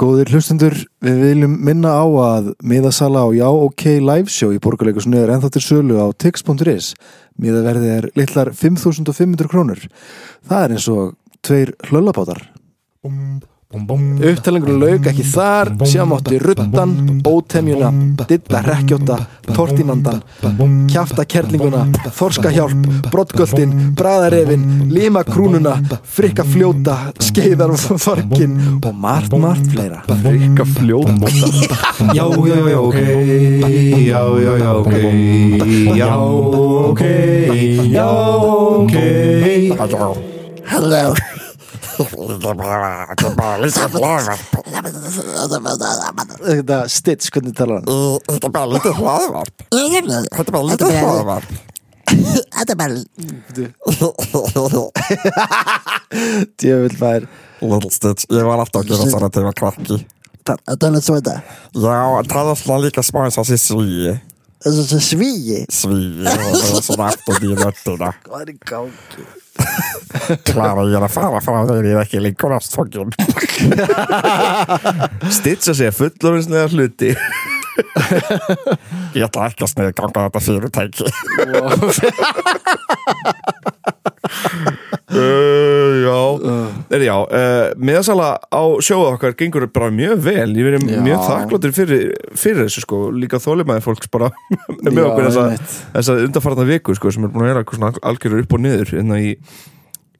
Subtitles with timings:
[0.00, 0.72] Góðir hlustendur,
[1.04, 5.50] við viljum minna á að miðasala á Já OK live show í borgarleikusinu er ennþá
[5.52, 6.94] til sölu á tix.is.
[7.36, 9.82] Miðaverðið er litlar 5.500 krónur.
[10.48, 11.12] Það er eins og
[11.44, 12.40] tveir hlöllabátar.
[13.70, 17.92] Upptalengur laug ekki þar, sjámátti ruttan, ótemjuna,
[18.26, 20.18] dilla rekkjóta, tortínandan,
[20.90, 21.84] kjafta kerlinguna,
[22.16, 30.02] þorska hjálp, brottgöldin, bræðarefin, lima krúnuna, frikka fljóta, skeiðar farkin og margt, margt fleira.
[30.18, 31.30] Frikka fljóta
[32.10, 32.98] Já, já, já, ok
[34.02, 34.94] Já, já, já, ok
[35.94, 37.06] Já, ok
[37.86, 38.10] Já,
[38.82, 38.94] ok
[40.66, 41.14] Hello.
[46.44, 47.88] Þetta stitch, hvernig talar hann?
[48.28, 49.66] Þetta er bara lítið hlaðvarp.
[49.72, 51.50] Þetta er bara lítið hlaðvarp.
[52.10, 52.94] Þetta er bara
[56.60, 57.28] Djöfull maður.
[57.60, 60.00] Little Stitch, ég var alltaf að gera til að krakki.
[60.48, 61.36] Þetta er svona
[61.76, 61.98] Já,
[62.32, 64.14] það er svona líka smá eins og þessi svíi.
[64.60, 68.10] Þessi svíi Svíi, og það er svona aftur í röttina.
[68.26, 69.28] Hvað er í gangi?
[70.48, 73.14] Klara, ég er að fara frá þeir, ég er ekki lengur ástfókin.
[75.38, 77.14] Stitch að segja fullorinslega hluti
[79.16, 81.04] Ég ætla ekki að sniða ganga þetta fyrirtæki.
[85.10, 86.68] uh, Já uh.
[87.00, 92.04] Já, uh, miðasala á sjóðu okkar gengur bara mjög vel Ég verið mjög þakkláttur fyrir,
[92.38, 94.30] fyrir þessu sko Líka þólimaði fólks bara
[94.86, 95.76] með okkur þessa, einmitt.
[95.96, 99.34] þessa undarfarna viku sko sem er búin að vera algjörur upp og niður innan í,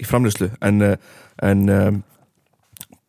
[0.01, 0.97] í framlýslu en, uh,
[1.47, 1.67] en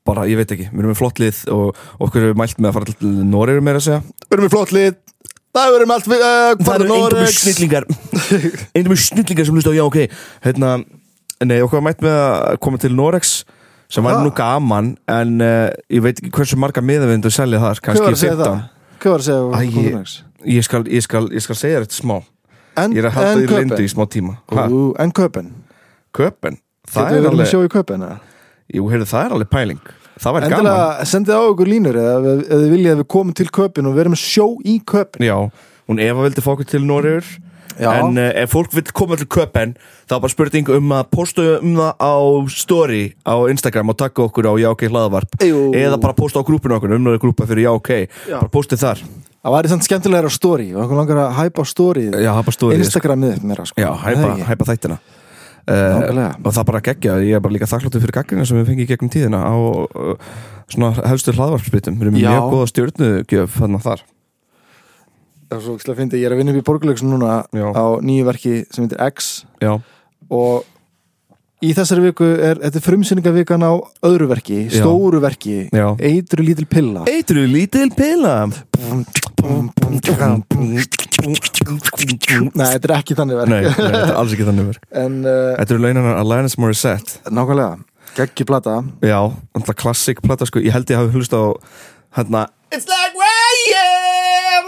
[0.08, 2.78] bara, ég veit ekki, við erum með flott lið og okkur erum mælt með að
[2.78, 4.96] fara til Nóriður meira að segja Við erum í flott lið.
[5.52, 7.40] Það verðum allt við, uh, Það fara eru einhver með Noregs.
[7.44, 7.88] snillingar
[8.76, 9.98] Einhver með snillingar sem hlusta á já ok
[10.46, 10.70] hérna,
[11.42, 13.34] Nei, okkur var mætt með að koma til Norex
[13.92, 17.82] sem var nú gaman en uh, ég veit ekki hversu marga miðavind að selja þar,
[17.84, 18.62] kannski að segja það?
[18.62, 20.14] 15 Hvað var að segja Noregs?
[20.56, 22.18] ég skal, ég, skal, ég skal segja þetta smá
[22.80, 24.70] En, Ég er að halda því lindu í smá tíma Hva?
[24.72, 25.52] Ú, En Köpen?
[26.16, 26.62] Köpen?
[26.88, 28.31] Það Getur er með alveg
[28.72, 29.82] Jú, heyrðu, það er alveg pæling.
[30.22, 30.58] Það væri gaman.
[30.60, 33.96] Endilega sendið á okkur línur eða ef þið viljið að við komum til Köpen og
[33.98, 35.38] verum sjó í Köpen Já,
[35.90, 37.26] hún Eva vildi fá okkur til Noregur.
[37.80, 37.88] Já.
[37.96, 39.74] En uh, ef fólk vil koma til Köpen
[40.06, 42.14] þá er bara spurning um að posta um það á
[42.54, 45.72] story á Instagram og taka okkur á Jákei hlaðvarp Jú.
[45.80, 48.04] eða bara posta á grúpinu okkur, umnáðu grúpa fyrir Jákei.
[48.28, 48.38] Já.
[48.38, 49.06] bara postið þar.
[49.42, 50.68] Það væri þannig skemmtilegra á story.
[50.76, 52.78] Og okkur langar að hæpa á story Já, hæpa story.
[52.84, 53.82] Instagramið meira sko.
[53.82, 55.00] Já, hæpa, hæpa þættina
[55.70, 58.90] uh, og það bara geggja, ég er bara líka þakkláttur fyrir gaggrina sem við fengið
[58.94, 60.34] gegnum tíðina á uh,
[60.72, 62.32] svona helstu hlaðvarpsbyttum við erum Já.
[62.32, 64.04] mjög góða stjórnugjöf þannig þar.
[65.52, 67.68] Það er svo ekki að finna, ég er að vinna upp í borgarleiksum núna Já.
[67.76, 69.74] á nýju verki sem heitir X Já,
[70.32, 70.71] og
[71.62, 73.72] í þessari viku er, þetta er frumsýningavikan á
[74.08, 75.92] öðru verki, stóru verki Já.
[76.02, 77.06] Eitru lítil pilla.
[77.10, 78.36] Eitru lítil pila
[81.22, 83.52] Nei, þetta er ekki þannig verk.
[83.52, 84.86] Nei, nei, þetta er alls ekki þannig verk.
[85.04, 87.22] En uh, Þetta eru launan Alanis Morissette.
[87.30, 87.78] Nákvæmlega,
[88.18, 88.80] geggi plata.
[89.06, 89.20] Já,
[89.58, 90.62] alltaf klassik plata sko.
[90.66, 91.44] Ég held ég hafi hlust á
[92.18, 94.66] hérna It's like where I am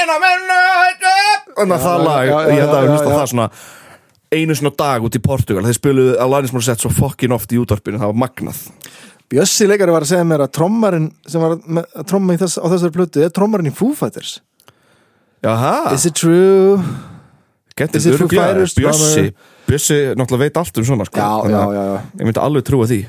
[0.00, 0.48] And I'm in
[1.60, 3.48] Þannig að það Já, lag já, já, Ég held að hafi hlust á það svona
[4.34, 8.00] einu svona dag út í Portugal þeir spiluðu Alanis Morissette svo fokkin oft í útvarpinu
[8.00, 8.60] það var magnað
[9.30, 12.66] Bjössi leikari var að segja mér að trommarinn sem var með, að tromma þess, á
[12.66, 14.38] þessari plötu er trommarinn í Foo Fighters
[15.44, 16.80] Jaha, Is it true?
[17.80, 18.28] is it Foo.
[18.28, 19.30] Fighters, Bjössi?
[19.68, 22.88] Bjössi náttúrulega veit allt um svona sko Já, já, já, já Ég myndi alveg trúa
[22.90, 23.00] því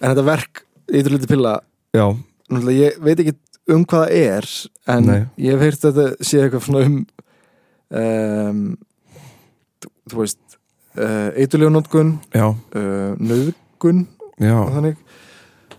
[0.00, 1.54] En þetta verk, Eitru lítil pilla
[1.96, 2.04] Já,
[2.50, 3.36] náttúrulega, ég veit ekki
[3.70, 4.46] um hvað það er
[4.90, 5.20] en Nei.
[5.38, 7.00] ég hef heyrt að þetta sé eitthvað svona um
[8.00, 8.62] um
[10.10, 10.49] þú veist
[10.96, 14.06] eiturlegunótkun já, uh, nöðgun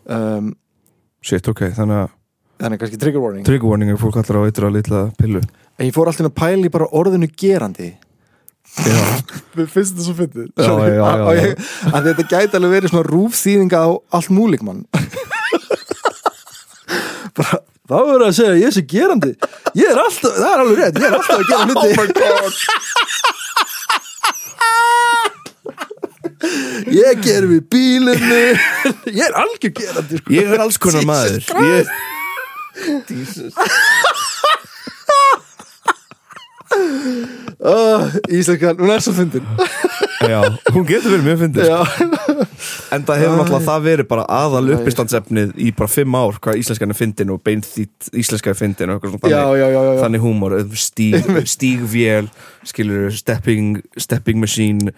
[0.07, 0.53] um,
[1.22, 2.07] Shit, ok, þannig að
[2.61, 3.45] þannig kannski trigger warning.
[3.45, 5.41] Trigger warning er fólk allar á eitthvað litla pillu.
[5.77, 7.89] En ég fór alltaf inn að pæla í bara orðinu gerandi.
[9.57, 10.13] Við finnst þetta svo
[10.85, 11.57] ég-
[11.91, 14.83] að þetta gæti alveg verið svona rúfþýðinga á allt múlik mann.
[17.38, 18.53] Bara þá verður að segja?
[18.53, 19.31] Að ég sé gerandi.
[19.79, 21.79] Ég er alltaf, það er alveg rétt ég er alltaf að gera hluti.
[21.81, 23.41] Oh my god
[27.03, 28.46] ég ger við bílunni.
[29.11, 30.35] Ég er algjör gerandi sko.
[30.35, 31.46] Ég er alls konar maður.
[31.61, 31.91] Ég...
[37.72, 39.45] oh, Íslenska, hún er svo fyndin.
[40.22, 40.41] Já,
[40.73, 42.45] hún getur verið mjög fyndið sko.
[42.93, 46.93] En það hefur náttúrulega það verið bara aðal uppistandsefnið í bara fimm ár hvað íslenskan
[46.93, 51.17] er fyndin og beinþýtt íslenska er fyndin og eitthvað svona þannig, húmor stíg,
[51.55, 52.29] stígvél
[52.67, 54.93] skilur stepping, stepping machine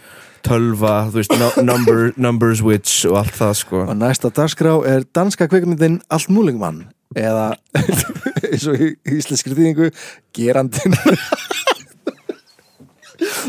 [0.46, 3.84] tölva, þú veist, no, number, numbers witch og allt það sko.
[3.88, 7.52] Og næsta dagskrá er danska kvikmyndin Allt múlingmann eða
[8.50, 9.92] eins og í íslenskri þýðingu
[10.34, 10.96] gerandin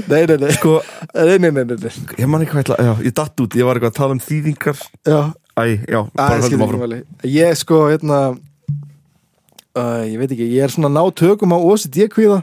[0.06, 0.50] Nei, nei, nei.
[0.54, 0.76] Sko,
[1.14, 3.96] Nei, nei, nei, nei, ég man ekki hvað ég datt út, ég var eitthvað að
[3.96, 4.82] tala um þýðingar.
[5.08, 5.18] Já,
[5.54, 6.74] Æ, já, bara höldum skiptir áfram.
[6.74, 6.98] ekki máli.
[7.32, 12.40] Ég sko, hérna uh, Ég veit ekki, ég er svona ná tökum á OCD-kvíða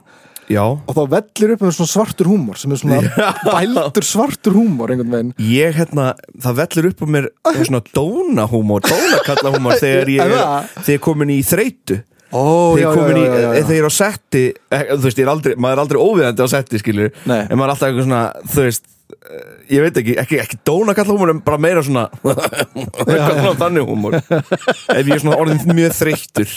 [0.50, 4.92] Já, og þá vellir upp með svona svartur húmor sem er svona bældur svartur húmor
[4.94, 5.34] einhvern veginn.
[5.52, 6.12] Ég hérna,
[6.42, 7.28] það vellir upp mér
[7.62, 12.02] svona dónahúmor, dónakallahúmor þegar ég Er þegar komin í þreytu.
[12.32, 12.42] Ó,
[12.78, 13.50] þegar komin í, já, já.
[13.60, 16.54] þegar ég er á setti eh, þú veist, er aldrei, maður er aldrei óviðandi á
[16.54, 17.42] setti skilur, Nei.
[17.44, 18.22] en maður er alltaf eitthvað svona
[18.54, 18.86] þú veist,
[19.20, 22.08] eh, ég veit ekki ekki, ekki dónakallahúmor, en bara meira svona
[23.60, 24.20] þannig húmor.
[24.24, 26.56] Ef ég er svona orðin mjög þreyttur.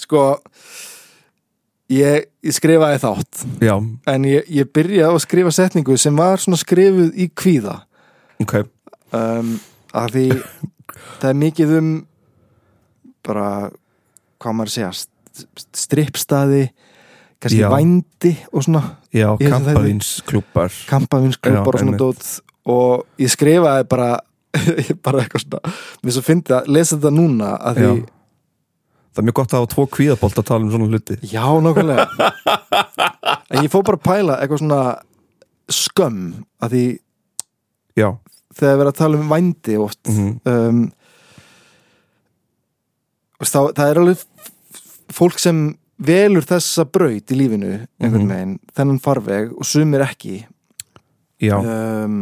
[0.00, 0.24] Sko
[1.90, 3.44] ég, ég skrifaði þátt.
[3.64, 3.74] Já,
[4.14, 7.80] en ég, ég byrjaði að skrifa setningu sem var svona skrifuð í kvíða.
[8.42, 8.60] Ok.
[9.16, 9.56] Um,
[9.96, 10.26] að því
[11.20, 11.88] það er mikið um
[13.26, 13.48] bara
[14.40, 16.62] hvað maður að segja st- strippstaði
[17.40, 17.68] kannski Já.
[17.72, 18.82] vændi og svona.
[19.12, 20.72] Já, kampavinsklubbar
[21.58, 22.24] Já, og svona dót.
[22.70, 24.10] Og ég skrifaði bara
[25.04, 25.74] bara eitthvað svona.
[26.04, 27.92] Mér svo fyndi að lesa þetta núna að því.
[29.10, 31.18] Það er mjög gott að hafa tvo kvíðabolt að tala um svona hluti.
[31.26, 32.06] Já, nákvæmlega.
[33.50, 34.80] En ég fór bara að pæla eitthvað svona
[35.70, 36.26] skömm
[36.62, 36.84] að því
[37.98, 38.08] já,
[38.54, 40.28] þegar við erum að tala um vændi oft mhm.
[40.46, 40.80] um,
[43.40, 44.24] veist, þá, það er alveg
[45.14, 45.60] fólk sem
[46.00, 48.30] velur þessa braut í lífinu einhvern Mhm.
[48.32, 50.44] veginn, þennan farveg og sumir ekki
[51.48, 52.16] um,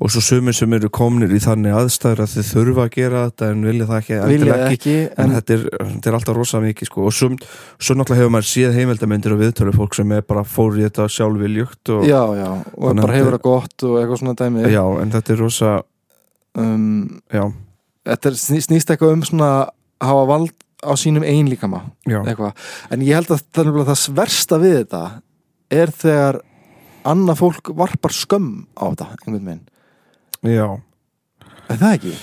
[0.00, 3.48] og svo sumir sem eru komnir í þannig aðstæður að þið þurfa að gera þetta
[3.52, 6.60] en vilja það ekki, vilja endilega ekki, en en, þetta er, þetta er alltaf rosa
[6.64, 7.04] mikið sko.
[7.10, 10.86] og svo, náttúrulega hefur maður séð heimildamindir og viðtölu fólk sem er bara fór í
[10.86, 14.66] þetta sjálfviljugt og, já, já, og bara hefur það gott og eitthvað svona dæmi.
[14.72, 15.74] Já, en þetta er rosa
[16.58, 17.44] um, já,
[18.10, 21.84] þetta er, sný- snýst eitthvað um svona að hafa vald á sínum einlíkama
[22.92, 25.04] en ég held að það, það versta við þetta
[25.72, 26.40] er þegar
[27.10, 29.64] annað fólk varpar skömm á þetta einhvern veginn,
[30.54, 30.68] já
[31.68, 32.14] er það ekki?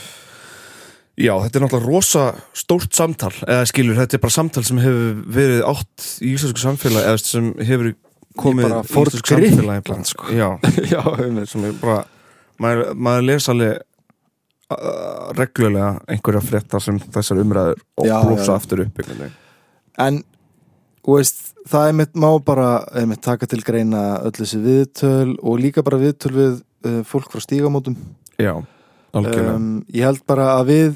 [1.21, 2.23] Já, þetta er náttúrulega rosa
[2.57, 7.11] stórt samtal eða skilur, þetta er bara samtal sem hefur verið átt í íslensku samfélagi
[7.11, 7.91] eða sem hefur
[8.41, 10.31] komið í íslensku samfélagi Grikkland, sko.
[10.33, 10.49] Já,
[10.93, 11.01] já,
[11.51, 12.01] sem er bara
[12.61, 13.79] maður, maður les alveg
[15.35, 19.39] reglulega einhverja frétta sem þessar umræður og blósa aftur upp einhvern veginn.
[19.99, 20.21] en
[21.05, 21.39] þú veist,
[21.69, 22.67] það er mitt má bara
[22.97, 27.41] einmitt, taka til greina öll þessi viðtöl og líka bara viðtöl við uh, fólk frá
[27.43, 27.95] stígamótum.
[28.41, 28.53] Já,
[29.13, 29.55] algjörlega.
[29.57, 30.91] Um, ég held bara að við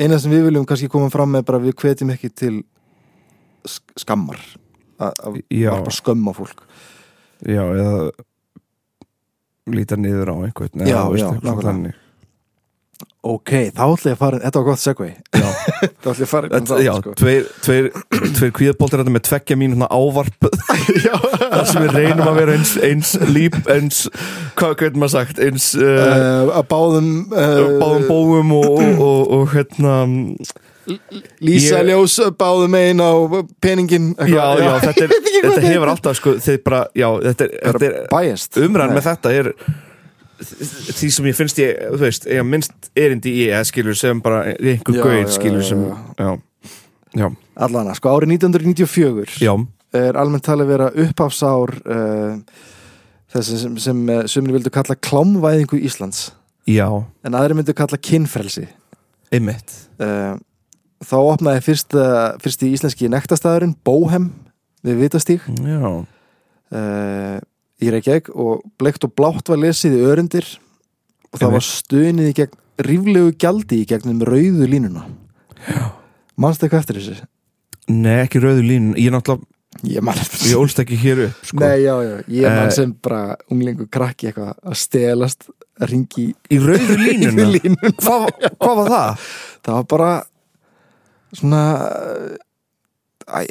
[0.00, 2.54] eina sem við viljum kannski koma fram með bara við hvetjum ekki til
[3.68, 4.40] sk- skammar.
[5.00, 6.66] Að varpa skömm á fólk.
[7.48, 8.10] Já, eða
[9.70, 11.99] líta niður á einhvern eða, Já, veist, já, nákvæmlega.
[13.20, 16.50] Ok, þá ætla ég að fara þetta var gott segvei þá ætla ég að fara
[16.54, 17.12] þetta, já sko.
[17.20, 17.90] tveir, tveir,
[18.38, 20.48] tveir kvíðaboltar þetta með tveggja mínúna ávarp.
[21.50, 24.06] Þar sem við reynum að vera eins, eins líp eins,
[24.56, 25.42] hvað getur maður sagt?
[25.44, 29.94] Eins uh, uh, báðum uh, báðum bóum og, og, og, og hérna
[31.44, 33.12] Lísa Ég- ljós báðum einn á
[33.62, 35.14] peningin já, já, þetta, er,
[35.44, 36.34] þetta hefur alltaf sko,
[36.64, 39.52] bara, já, þetta er, er bæjast umræðan með þetta er
[40.40, 44.54] því sem ég finnst ég, þú veist, eiga minnst erindi í eða skilur sem bara
[44.54, 45.84] einhver gauð skilur sem,
[46.16, 46.30] já.
[47.20, 47.28] já,
[47.66, 49.52] allana, sko árið 1994 já,
[50.00, 52.68] er almennt talið að vera upphafsár uh,
[53.34, 56.30] þessi sem, sem uh, sumri vildu kalla klámvæðingu Íslands.
[56.68, 56.86] Já,
[57.26, 58.66] en aðri myndu kalla kynfrelsi.
[59.34, 59.74] Einmitt.
[60.00, 60.38] Uh,
[61.04, 64.30] þá opnaði fyrst, uh, fyrst í íslenski nektastæðurinn Bóhem
[64.86, 67.36] við Vitastík já, uh,
[67.80, 70.46] í Reykjavík og bleikt og blátt var lesið í örundir
[71.32, 75.04] og það var stöðnið í gegn ríflegu gjaldi í gegnum rauðu línuna.
[76.40, 77.16] Mannstu eitthvað eftir þessu?
[77.90, 79.46] nei, ekki rauðu lín ég náttúrulega,
[79.86, 81.60] Ég man ég ólst ekki hér upp sko.
[81.62, 85.46] Nei, já, já, ég man Eh, sem bara unglingu krakki eitthvað að stelast
[85.80, 87.92] að ringi í rauðu línuna.
[88.02, 88.26] Hvað,
[88.58, 89.28] hvað var það?
[89.64, 90.10] Það var bara
[91.38, 91.62] svona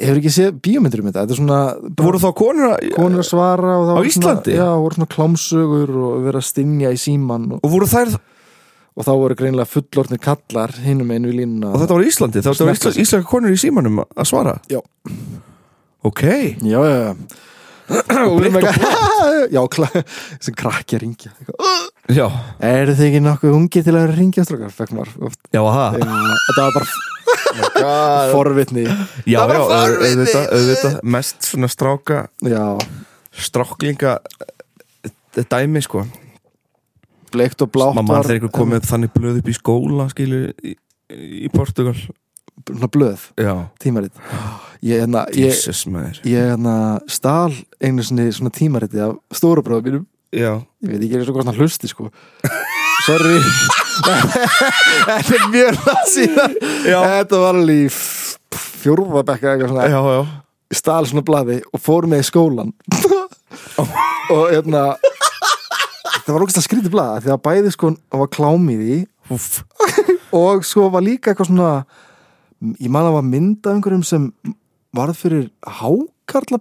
[0.00, 1.24] hefur ekki séð bíómyndir um þetta?
[1.24, 1.60] Þetta er svona
[1.96, 4.54] bara voru þá konur að, konur að svara og Á var Íslandi?
[4.54, 8.14] svona, já, voru svona klámsögur og vera að stinja í síman og, og voru þær
[9.00, 11.70] og þá voru greinilega fullorðnir kallar hinum einu við línuna.
[11.72, 14.56] Og þetta var í Íslandi, var Snerta Ísla, íslenska konur í símanum að svara?
[14.68, 14.80] Já.
[16.02, 16.22] ok,
[16.66, 17.14] Já, já, já.
[17.90, 19.62] Og við erum eitthvað já,
[20.46, 21.32] sem krakki að ringja
[22.14, 22.26] já,
[22.62, 26.76] eru þið ekki nokkuð ungi til að ringja strókar, fekk maður já, það þetta var
[26.76, 26.86] bara
[28.32, 28.84] forvitni.
[29.26, 32.64] Já, já, auðvitað, auðvitað mest svona stráka já,
[33.46, 34.16] stráklinga
[35.50, 36.04] dæmi sko.
[37.30, 40.48] Bleikt og blátt maður mann þegar einhver komið upp þannig blöð upp í skóla skilur
[40.66, 40.74] í,
[41.46, 41.94] í Portugal.
[42.60, 44.16] Svona blöð, já, tímarit.
[44.84, 46.20] Ég, hérna, ég, Jesus maður.
[46.28, 46.74] ég hérna,
[47.08, 50.08] stál einu svona tímariti af stóra bróðum mínum.
[50.30, 52.04] Já, ég veit ekki eins og hvað svona hlusti sko
[53.06, 53.38] sorry.
[55.06, 56.54] Þetta er mjög langt síðan.
[56.86, 56.98] Já.
[57.16, 57.88] þetta var alveg í
[58.80, 59.88] fjórfa bekka eitthvað svona.
[59.90, 60.20] Já, já.
[60.70, 62.68] Ég stál svona blaði og fór með í skólan
[64.30, 64.82] og hérna
[66.22, 69.00] það var ógæst að skrítið blaða því að bæði sko það var klám í
[70.38, 71.72] og svo var líka eitthvað svona
[72.78, 74.28] ég man að var mynd af einhverjum sem
[74.94, 75.48] varð fyrir
[75.80, 76.60] hákarla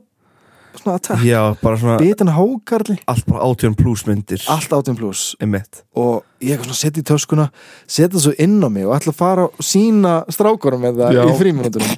[0.77, 4.43] svona attack, já, bara svona bitin hákarli allt bara átjón pluss myndir.
[4.51, 5.83] Allt átjum pluss einmitt.
[5.97, 7.49] Og ég eitthvað svona setja í töskuna
[7.87, 11.17] setja það svo inn á mig og ætla að fara og sína strákurum með það
[11.17, 11.23] Já.
[11.25, 11.93] í fríminútunum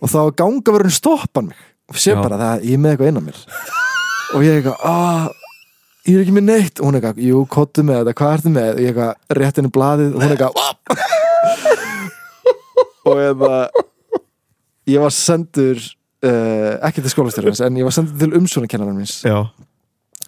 [0.00, 1.56] og þá ganga verður stoppa mig.
[1.92, 2.20] Og sé Já.
[2.22, 3.40] bara það ég er með eitthvað inn á mér.
[4.34, 5.28] Og ég eitthvað að
[6.08, 6.80] ég er ekki með neitt.
[6.80, 8.70] Og hún eitthvað, jú, kottu með þetta, hvað ertu með?
[8.74, 10.52] Og ég eitthvað, rétt henni blaðið og hún eitthvað
[13.04, 13.52] og eða
[14.88, 15.80] ég var sendur
[16.24, 19.38] uh, ekki til skólastjórnins en ég var sendur til umsjónakennarinn minns já,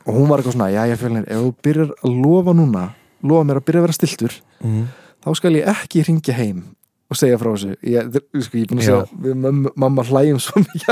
[0.07, 2.87] og hún var eitthvað svona, já, ég fjölnir ef þú byrjar að lofa núna
[3.27, 4.89] lofa mér að byrja að vera stiltur mm.
[5.25, 6.65] þá skal ég ekki ringja heim
[7.07, 7.77] og segja frá þessu.
[7.87, 10.89] Ég, sko, ég segja, við mamma, mamma hlægjum svo mikið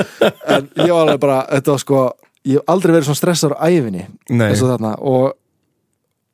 [0.54, 2.00] en ég var alveg bara, þetta var sko
[2.48, 4.56] ég hef aldrei verið svona stressar á æfinni og
[4.96, 5.36] og,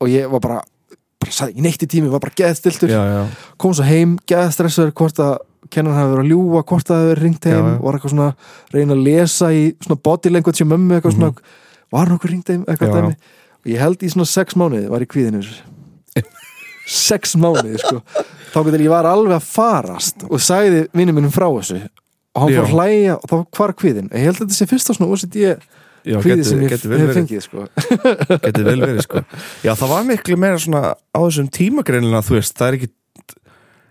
[0.02, 0.60] og ég var bara,
[1.18, 3.22] bara sagði, í neitt í tími var bara geð stiltur, já, já,
[3.58, 5.38] kom svo heim geð stressar hvort að
[5.72, 7.76] kennan hafi verið að ljúga hvort að það verið ringt heim já.
[7.82, 8.28] var eitthvað svona,
[8.74, 11.32] reyna að lesa í svona body language í mömmu, eitthvað svona
[11.96, 12.88] var nokkuð ringt heim, eitthvað.
[12.88, 13.02] Já, já.
[13.02, 13.42] dæmi.
[13.62, 15.42] Og ég held í svona sex mánuði var í kvíðinu
[17.08, 18.02] sex mánuði sko.
[18.52, 21.80] Þá getur ég var alveg að farast og sagði vinnum minnum frá þessu.
[22.36, 24.92] Og hann fór að hlæja og þá var kvíðin ég held að þetta sé fyrst
[24.92, 25.36] á svona OCD
[26.06, 27.64] já kvíði getur, sem ég hef fengið sko.
[28.44, 29.22] Getur vel verið sko.
[29.64, 32.90] Já, það var miklu meira svona á þessum tímagreinina þú veist, það er ekki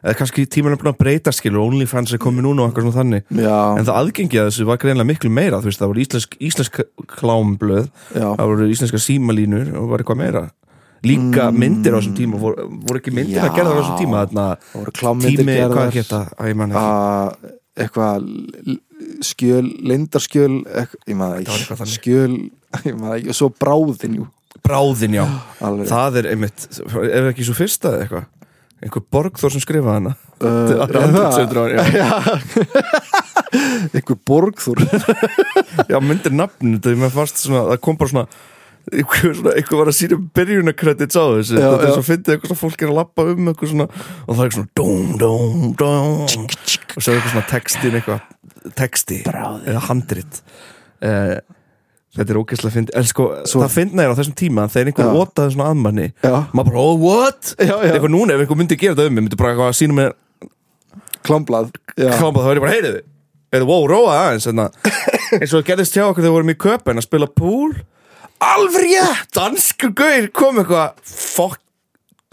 [0.06, 3.24] eða kannski tímanum búin að breyta skilur OnlyFans er komið núna og eitthvað svona þannig.
[3.42, 6.38] Já, en það aðgengi að þessu var greinlega miklu meira þú veist, það voru íslensk,
[6.50, 6.80] íslensk
[7.16, 10.46] klámblöð já, það voru íslenska símalínur og var eitthvað meira.
[11.06, 13.52] Líka myndir á þessum tíma voru, voru ekki myndir að Mm.
[13.52, 13.58] Já.
[13.58, 14.46] gera það á þessum tíma þarna,
[15.26, 16.48] tími, hvað geta að
[16.80, 18.30] að eitthvað
[19.26, 20.54] skjöl, lindarskjöl
[21.06, 22.38] eitthvað skjöl
[22.76, 24.28] og svo bráðin jú,
[24.66, 25.26] bráðin já,
[25.64, 26.66] alveg það er einmitt
[27.04, 28.26] er ekki svo fyrsta eða eitthvað
[28.84, 30.16] einhver borgþór sem skrifaði hana.
[30.36, 31.30] Uh, Það er er það?
[31.46, 32.10] 1700 ára, já.
[33.96, 34.82] einhver borgþúr
[35.94, 38.28] Já, myndir nafn, þetta með fast svona, það kom bara svona
[38.94, 39.42] eitthvað,
[39.80, 41.56] var að sína byrjunarkredits á þessu.
[41.58, 44.42] Þetta er svo fyndið eitthvað svona fólk er að lappa um eitthvað svona og það
[44.44, 46.46] er eitthvað svona dum, dum, dum.
[46.94, 50.42] Og svo er eitthvað svona textin eitthvað texti eða handrit.
[51.02, 51.38] Uh,
[52.16, 52.96] þetta er ógeðslega fyndið.
[53.00, 55.18] En sko, Svo- það fyndna er á þessum tíma þegar einhver Já.
[55.24, 57.56] ótaði svona aðmanni maður bara, oh what?
[57.60, 60.16] eitthvað núna, ef einhver myndi gera þetta um mig myndi bara eitthvað að sína mér
[61.26, 63.04] klámblað já, klámba þá er ég bara, heyriði
[63.56, 64.70] eða wow, róa aðeins enna.
[65.40, 67.76] eins og það gerðist hjá okkur þegar við vorum í köpen að spila pool.
[68.46, 69.30] Alveg rétt!
[69.36, 71.62] Dansku gaur kom eitthvað fokk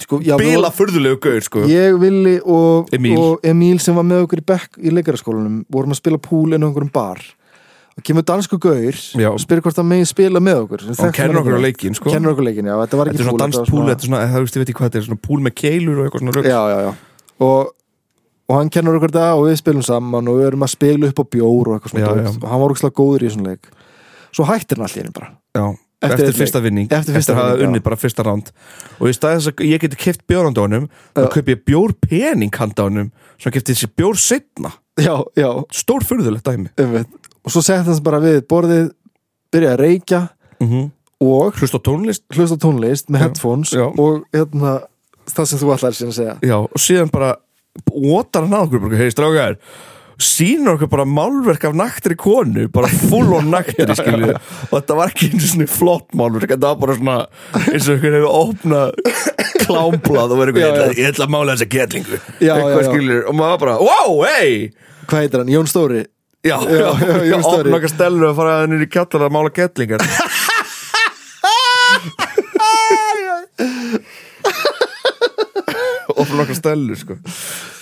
[0.02, 1.62] sko, bila furðulegu gaur sko.
[1.70, 3.14] Ég, Willi og Emil.
[3.20, 6.64] og Emil sem var með okkur í bekk í leikaraskólanum vorum að spila púl inn
[6.64, 7.22] á einhverjum bar
[7.92, 9.28] og kemur dansku gaur Já.
[9.28, 10.84] og spyrir hvort það megi spila með okkur.
[10.92, 12.08] Og kennur okkur á leikin sko.
[12.12, 14.22] Kennur okkur leikin, já, þetta var þetta ekki er svona púl danspúl, þetta er svona,
[14.32, 16.36] það veist ég veit ekki hvað þetta er svona púl með keilur og eitthvað svona
[16.38, 16.92] rögg já, já, já.
[17.42, 17.72] Og,
[18.48, 21.22] og hann kennur okkur þetta og við spilum saman og við erum að spila upp
[21.22, 22.32] á bjór og eitthvað svona Já, já.
[22.32, 23.72] og hann var okkur góður í þessum leik.
[24.32, 25.32] Svo hættir hann allir bara.
[25.52, 25.66] Já,
[26.02, 26.88] Eftir eftir, fyrsta vinning.
[26.90, 28.48] Eftir fyrsta að hafa unnið bara fyrsta ránd
[28.98, 31.28] og í staðis að ég geti keft bjórandónum þá Já.
[31.36, 36.72] kaupi ég bjórpening handa honum svo kefti þessi bjór setna já, já, stór furðulegt dæmi
[37.44, 38.90] og svo sett hans bara við borðið
[39.52, 40.24] byrjaði að reykja
[40.62, 40.90] mm
[41.22, 42.22] og hlust á tónlist.
[42.34, 43.84] hlusta tónlist með Já, headphones já.
[43.86, 44.72] og hérna,
[45.30, 46.32] það sem þú ætlar síðan segja.
[46.42, 47.28] Já, og síðan bara
[47.94, 49.54] ótar hann að okkur, bara, hei strákar
[50.18, 55.12] sýnur okkur bara málverk af naktri konu, bara full on naktri skilju, og þetta var
[55.14, 57.16] ekki einu svona flott málverk, þetta var bara svona
[57.70, 58.98] eins og einhver hefur opnað
[59.62, 63.62] klámblað og verið eitthvað, ég ætla- að mála þessa ketlingu Já, eitthvað skilju, og maður
[63.62, 64.58] bara, wow, hey!
[65.06, 66.02] Hvað heitir hann, Jón Stóri
[66.42, 70.02] já, Já, já, já, opna okkar stelur fara að henni í kjallar að mála ketlingar
[76.16, 77.16] opna okkar stelur sko.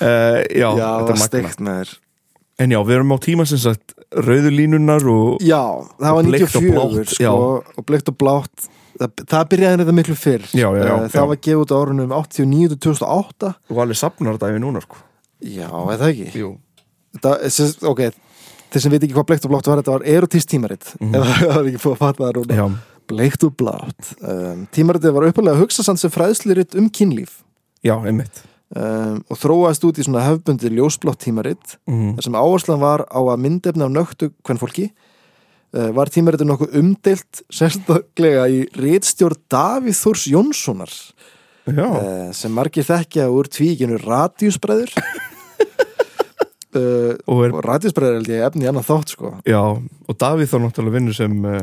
[0.00, 1.94] Uh, já, já, þetta er var steikt með þér.
[2.60, 5.60] En já, við erum á tíma sem sagt rauðulínunar og já,
[6.00, 7.34] það var Og bleikt og 94 blátt, sko,
[7.80, 8.66] og bleikt og blátt.
[9.00, 10.48] Það, það byrjaði þetta miklu fyrr.
[10.52, 13.96] Já, já, já, Eh, það var gefið út á árunum 89 til 2008 og alveg
[14.00, 15.00] safnar þetta við núna sko.
[15.40, 16.50] Já, eða ekki?
[17.24, 18.02] Það, sem, ok,
[18.70, 20.92] þeir sem veit ekki hvað bleikt og blátt var þetta var erotist tímarit.
[21.00, 21.14] Mhm.
[21.14, 22.66] ef það var ekki búið að fatta það núna Já,
[23.10, 24.12] bleikt og blátt.
[24.22, 27.40] Um, tímaritið var uppalega að hugsa samt sem fræðsliritt um kynlíf.
[27.82, 28.42] Já, einmitt.
[28.70, 31.78] Um, og þróaðist út í svona hefbundi ljósblátt tímarit.
[31.90, 32.14] Mm.
[32.14, 34.90] þar sem áherslan var á að myndefna af nöktu hvern fólki
[35.74, 40.94] uh, var tímaritið nokkuð umdeilt sérstaklega í rítstjórn Davíð Þórs Jónssonar.
[41.66, 44.94] Uh, sem margir þekkja úr tvíkinu Radíusbræður
[46.78, 49.34] uh, og er Radíusbræður held ég efni í annan þátt sko.
[49.48, 51.60] Já, og Davíð þá náttúrulega vinnur sem uh,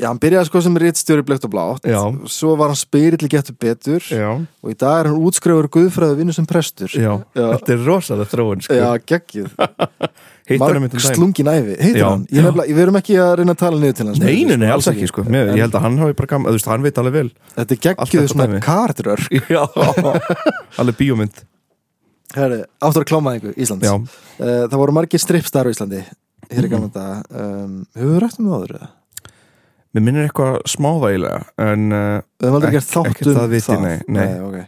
[0.00, 1.86] Já, hann byrjaði sko sem rítstjóri bleikt og blátt.
[1.90, 1.98] Já.
[2.30, 4.04] svo var hann spyrill getur betur.
[4.06, 6.92] Já, og í dag er hann útskrifur guðfræðu vinnu sem prestur.
[6.94, 7.46] Já, Já.
[7.56, 8.78] þetta er rosalega þróun sko.
[8.78, 8.86] Já,
[10.50, 11.02] hann Mark um daginn.
[11.04, 12.24] slungin æfi, heitir hann?
[12.30, 14.70] Ég nefnilega, ég verum ekki að reyna að tala niður til hans Nei, nei, nei,
[14.74, 15.22] alls ekki sko.
[15.30, 17.28] Mér, Ég held að hann hafi bara gaman, þú veist, hann veit alveg vel.
[17.58, 18.62] Þetta er geggjuð svona dæmi.
[18.64, 19.22] kartrör
[19.54, 19.62] Já,
[20.80, 21.44] alveg bíómynd
[22.36, 23.94] Herri, áttur að klámaðingu Íslands Já,
[24.40, 26.00] Eh, Það voru margir strippstar á Íslandi
[26.50, 26.70] hér í Mhm.
[26.70, 28.88] gamla um, Höfum við rætt um það áður eða?
[29.94, 33.96] mér minnir eitthvað smávægilega En uh, Við höfum aldrei gert þátt um það viti, nei,
[34.08, 34.40] nei.
[34.40, 34.66] okay.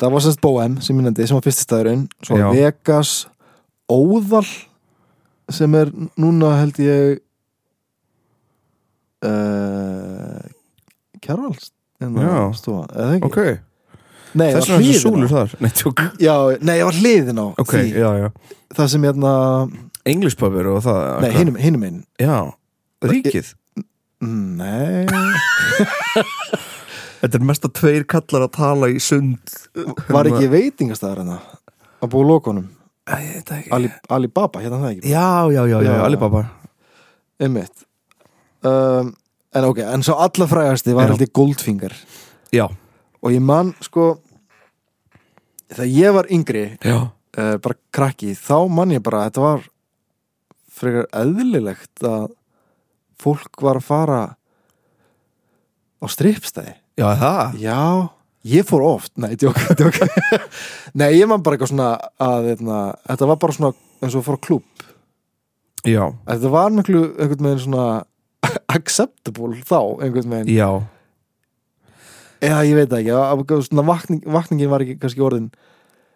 [0.00, 2.50] Það var semst Bohem sem minnandi sem var fyrsti staðurinn Svo Já.
[2.52, 3.14] Vegas
[3.90, 4.46] Óðal
[5.50, 5.88] sem er
[6.20, 7.18] núna held ég
[9.24, 10.40] uh,
[12.00, 12.52] Já.
[12.56, 13.58] stofa, eða ekki?
[14.34, 15.54] Nei, Þess það var vegna þessi súlur þar.
[15.64, 17.88] Nei, tjók Já, nei, ég var hliðin á Ok, því.
[17.98, 18.28] já, já.
[18.78, 19.32] Það sem hérna,
[20.06, 22.36] English pubur og það nei, hinum, hinum einn Já,
[23.10, 23.48] ríkið.
[24.20, 25.06] Nei.
[27.20, 29.54] Þetta er mest að tveir kallar að tala í sund.
[30.08, 31.38] Var ekki veitingastæður hérna?
[32.00, 32.68] Að búa lokunum?
[33.10, 33.72] Æ, veit það ekki.
[33.76, 35.10] Ali, Alibaba, hérna það ekki?
[35.12, 35.96] Já, já, já, já, Já.
[36.06, 36.44] Alibaba.
[37.40, 37.86] Einmitt.
[38.64, 39.14] Um,
[39.50, 41.10] En ok, en svo alla frægasti var Já.
[41.10, 41.94] held ég Goldfinger.
[42.54, 42.68] Já,
[43.20, 44.14] Og ég man sko
[45.70, 47.04] Þegar ég var yngri uh,
[47.62, 49.66] bara krakki, þá man ég bara þetta var
[50.80, 52.30] frekar eðlilegt að
[53.20, 54.20] fólk var að fara
[56.00, 56.72] á strippstæði.
[56.98, 57.54] Já, það?
[57.62, 57.78] Já,
[58.50, 59.12] ég fór oft.
[59.20, 60.00] Nei, djók, djók.
[60.98, 64.26] Nei, ég man bara eitthvað svona að eitna, þetta var bara svona eins og að
[64.26, 64.86] fór á klúb
[65.86, 67.84] Já, Þetta var miklu einhvern veginn svona
[68.76, 70.56] acceptable þá einhvern veginn.
[70.58, 70.82] Já
[72.40, 75.50] eða ég veit það ekki, að- svona vakning, vakningin var ekki kannski orðin.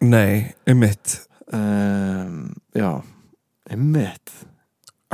[0.01, 1.19] Nei, einmitt.
[1.53, 3.01] Um, já,
[3.69, 4.31] einmitt.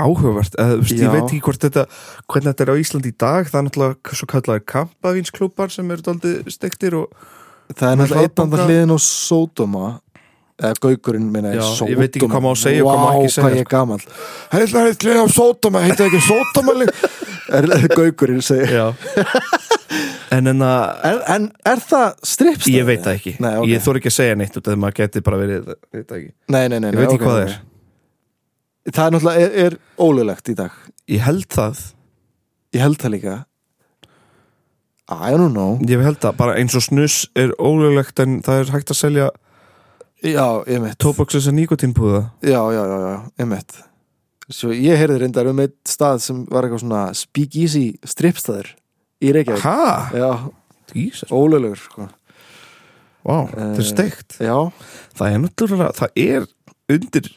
[0.01, 1.03] Áhugavert, eða, veist, Já.
[1.05, 1.83] ég veit ekki hvort þetta
[2.31, 3.49] hvernig þetta er á Íslandi í dag.
[3.51, 7.11] Það er náttúrulega svo kallaðir kampavínsklúpar sem eru daldið stektir og
[7.75, 8.45] það er náttúrulega hraðbanka.
[8.47, 9.91] andan hliðin á Sódóma.
[10.61, 13.43] Eða Gaukurinn minna Já, ég veit ekki hvað má segja og hvað má ekki segja,
[13.43, 14.03] hvað ég er gamall.
[14.51, 16.75] Heiðla heitt hliðin á Sódóma, heitir ekki Sódóma
[17.57, 18.69] er Gaukurinn segir.
[18.71, 18.85] Já
[20.31, 22.75] En en en, en er það strippstæði?
[22.77, 23.67] Ég veit það ekki, Nei, ok.
[23.67, 26.63] ég þór ekki að segja neitt út af því að maður geti bara verið, Nei,
[26.71, 27.57] nei, nei, Ég veit ekki ok, hvað það er.
[28.91, 30.77] Það er náttúrulega, er, er ólulegt í dag.
[31.11, 31.81] Ég held það,
[32.71, 33.37] Ég held það líka.
[35.11, 35.75] I don't know.
[35.83, 39.29] Ég held það bara eins og snus er ólöglegt en það er hægt að selja
[40.21, 43.79] Já, ég mitt tóbaks þess að nikotínpúða Já, já, já, já, ég mitt
[44.51, 48.69] Svo ég heyrði reyndar um eitt stað sem var eitthvað svona speakeasy strippstæður
[49.21, 49.63] í Reykjavík.
[49.63, 51.31] Hæ?
[51.31, 52.07] Ólulegur sko.
[53.23, 54.37] vá, þetta er Eh, steikt.
[54.41, 54.71] Já,
[55.15, 56.47] Það er náttúrulega, það er
[56.89, 57.29] undir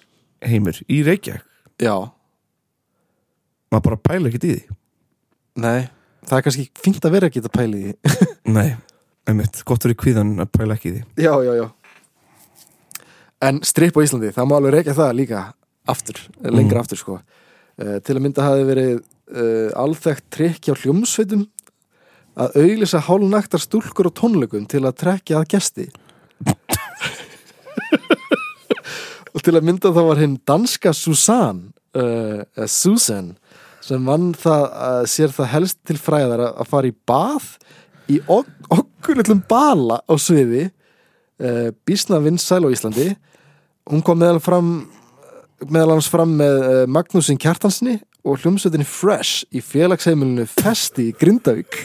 [0.42, 1.44] heimur í Reykjavík.
[1.82, 1.96] Já,
[3.72, 4.64] maður bara pæla ekkert í því.
[5.56, 5.88] Nei
[6.24, 8.26] Það er kannski fínt að vera ekki að pæla í því.
[8.56, 8.70] Nei,
[9.28, 11.02] einmitt, gott verið kvíðan að pæla ekki í því.
[11.20, 11.66] Já, já, já.
[13.44, 15.42] En stripp á Íslandi, það má alveg reykja það líka
[15.92, 16.16] aftur,
[16.48, 17.18] lengra aftur sko.
[17.76, 18.94] Uh, Til að mynda hafi verið
[19.36, 21.44] uh, alþekkt trikk hjá hljómsveitum
[22.34, 25.86] að auglýsa hálnaktar stúlkur og tónleikum til að trekja að gesti.
[29.34, 31.66] Og til að mynda það var hinn danska Susan
[31.98, 33.34] uh, Susan
[33.84, 37.48] sem vann það uh, sér það helst til fræðar að fara í bað
[38.10, 38.70] í ok
[39.04, 43.10] okkur litlum bala á sviði uh, Bísna Vinsæl á Íslandi.
[43.90, 44.70] Hún kom meðal fram
[45.68, 51.84] meðal hans fram með Magnúsin Kjartansni og hljómsveitinni Fresh í félagsheimilinu Festi í Grindavík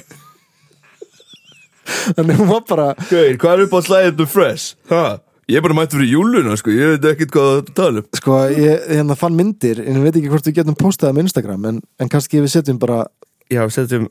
[2.18, 4.78] þannig hún var bara Gauir, hvað er upp á slæðinu fresh?
[4.92, 5.04] Ha?
[5.50, 8.38] Ég er bara mætt fyrir júluna, sko, ég veit ekkert hvað það tala um sko,
[8.54, 11.82] ég hérna fann myndir en ég veit ekki hvort við getum postað um Instagram en,
[11.98, 13.04] en kannski við setjum bara
[13.50, 14.10] Já, við setjum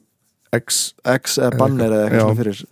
[0.58, 2.62] X X eða banner eða eitthvað svona fyrir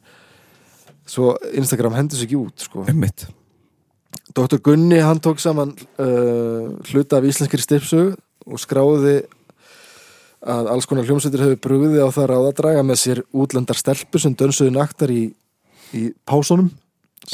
[1.07, 2.85] svo Instagram hendur sér ekki út sko.
[2.91, 3.29] Einmitt
[4.35, 4.59] Dr.
[4.59, 8.17] Gunni hann tók saman uh, hluta af íslenskri stipsug
[8.47, 9.21] og skráði
[10.47, 14.23] að alls konar hljómsveitir hefur brugðið á það ráð að draga með sér útlendar stelpur
[14.23, 15.25] sem dönsuðu naktar í,
[15.97, 16.71] í pásunum.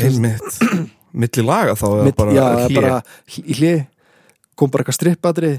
[0.00, 0.60] Einmitt.
[1.22, 2.98] Milli laga þá Mitt, bara já, bara
[3.36, 3.82] í hlið
[4.56, 5.50] kom bara eitthvað strippadri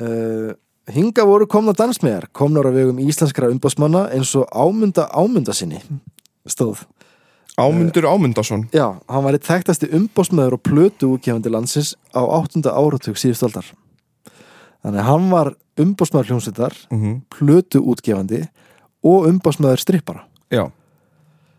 [0.00, 0.54] uh,
[0.92, 5.82] hinga voru komna dansmiðar komnar á vegum íslenskra umbásmanna eins og ámunda ámunda sinni
[6.48, 6.86] stóð.
[7.60, 8.64] Ámundur Ámundason.
[8.72, 13.66] Já, hann var eitt þekktasti umbósmaður og plötu útgefandi landsins á áttunda áratug síðust aldar.
[14.82, 18.42] Þannig að hann var umbósmaður hljómsveitar, mm plötu útgefandi
[19.06, 20.24] og umbósmaður strippara.
[20.52, 20.66] Já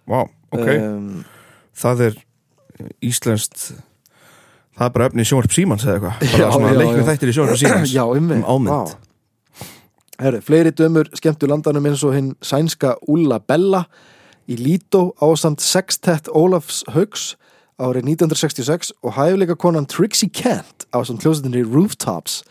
[0.08, 1.24] Vá, ok Um,
[1.74, 2.18] Það er
[3.02, 3.72] íslenskt
[4.74, 7.06] Það er bara efni í sjónvarp símans eða eitthvað Bara svona já, leikni já.
[7.10, 8.04] þættir í sjónvarp símans já.
[8.04, 8.96] Um ámynd.
[10.22, 13.86] Herri, fleiri dömur skemmtu landanum eins og hinn sænska Ulla Bella
[14.52, 17.34] í Lító ásamt sextett Ólafs Haugs
[17.82, 22.42] árið 1966 og hæfileika konan Trixie Kent ásamt hljómsveitinni Rooftops.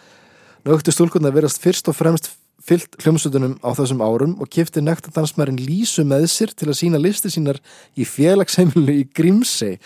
[0.62, 2.28] Nögtu stúlkunna verðast fyrst og fremst
[2.62, 7.32] fyllt hljómsveitunum á þessum árum og kifti nektardansmærin Lísu með sér til að sína listi
[7.34, 7.58] sínar
[7.98, 9.80] í félagsheimilu í Grímsey.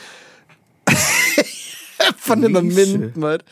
[2.27, 3.47] Fann hérna mynd maður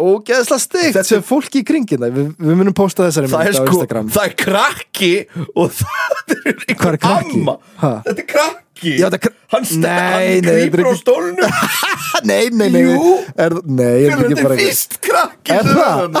[0.00, 0.98] ógeðsla stygt.
[1.08, 4.34] Sem fólki í kringin það, við, við munum posta þessari Það er sko, það er
[4.40, 5.12] krakki
[5.54, 7.38] og það er er einhver krakki?
[7.40, 7.54] amma.
[7.82, 7.92] Ha?
[8.08, 8.94] Þetta er krakki.
[8.96, 11.56] Já, þetta er kra- Hann, hann þetta er grýpur á stólnum.
[12.30, 13.10] Nei, nei, nei Jú.
[13.40, 16.18] er, nei, er Þetta er fyrst krakki Er það?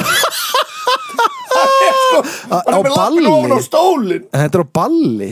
[1.50, 4.24] Það er sko Hann er með lappin á stólinn.
[4.30, 5.30] En þetta er á balli?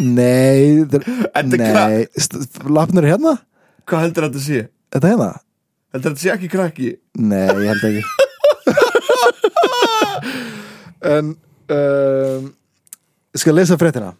[0.00, 3.34] Nei þetta Þetta er er, nei lafnur hérna,
[3.90, 4.60] Hvað heldur þetta sé?
[4.94, 5.30] þetta hérna
[5.90, 6.90] Heldur þetta sé ekki krakki?
[7.18, 8.02] nei, ég held ekki.
[11.00, 11.30] En
[11.72, 12.48] um,
[13.32, 14.10] ég skal lesa fréttina.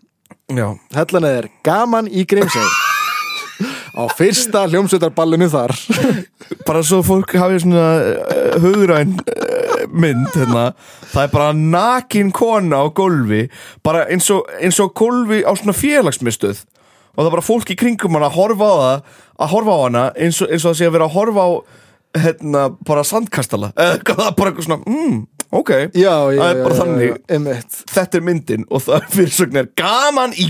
[0.48, 0.70] Já.
[0.96, 2.64] Hellan er gaman í Grímsey.
[3.92, 5.74] Á fyrsta hljómsveitarballinu þar.
[6.66, 10.70] Bara svo fólk hafi svona uh, hugræn uh, mynd hérna.
[11.11, 13.40] Það er bara nakin kona á gólfi
[13.83, 16.61] Bara eins og, eins og gólfi á svona félagsmiðstöð
[17.20, 19.80] Og það er bara fólk í kringum hana að horfa á það Að horfa á
[19.85, 21.50] hana eins og, eins og það sé að vera að horfa á
[22.11, 23.68] Hérna bara sandkastala.
[23.78, 25.18] Eða bara eitthvað svona mm,
[25.54, 27.76] Ok, já, já, það er bara já, þannig.
[27.90, 30.46] Þetta er myndin og það er fyrirsögn er Gaman í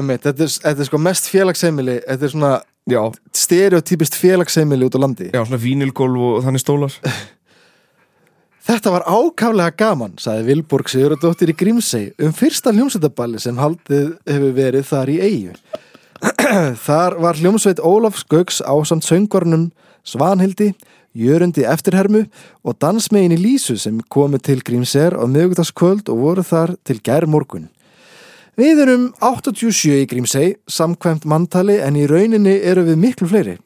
[0.00, 2.52] einmitt, þetta, er, þetta er sko mest félagsheimili þetta er svona
[3.36, 5.28] stereotypist félagsheimili út á landi.
[5.32, 6.96] Já svona vínilgólf og þannig stólar
[8.70, 14.52] Þetta var ákaflega gaman, sagði Vilborg Sigurðardóttir í Grímsey um fyrsta hljómsveitaballi sem haldið hefur
[14.54, 15.54] verið þar í eigu.
[16.86, 19.64] þar var hljómsveit Ólafs Gauks ásamt söngvarnum
[20.06, 20.68] Svanhildi,
[21.18, 22.20] Jörundi Eftirhermu
[22.62, 27.26] og dansmegin í Lísu sem komu til Grímseyr á miðugdagskvöld og voru þar til gær
[27.26, 27.66] morgun.
[28.54, 33.56] Við erum 87 í Grímsey, samkvæmt manntali en í rauninni eru við miklu fleiri.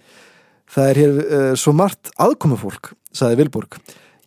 [0.65, 3.77] Það er hér uh, svo margt aðkomufólk, sagði Vilborg.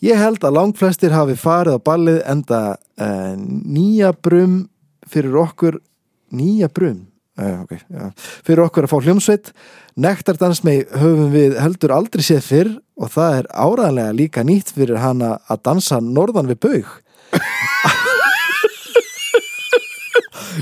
[0.06, 2.62] Ég held að langflestir hafi farið á ballið enda
[3.02, 4.68] uh, nýja brum
[5.10, 5.80] fyrir okkur
[6.38, 7.08] nýja brum?
[7.38, 8.10] Uh, okay, ja.
[8.46, 9.52] fyrir okkur að fá hljómsveit.
[9.98, 15.02] Nektardans með höfum við heldur aldrei séð fyrr og það er áræðanlega líka nýtt fyrir
[15.02, 16.94] hana að dansa norðan við baug.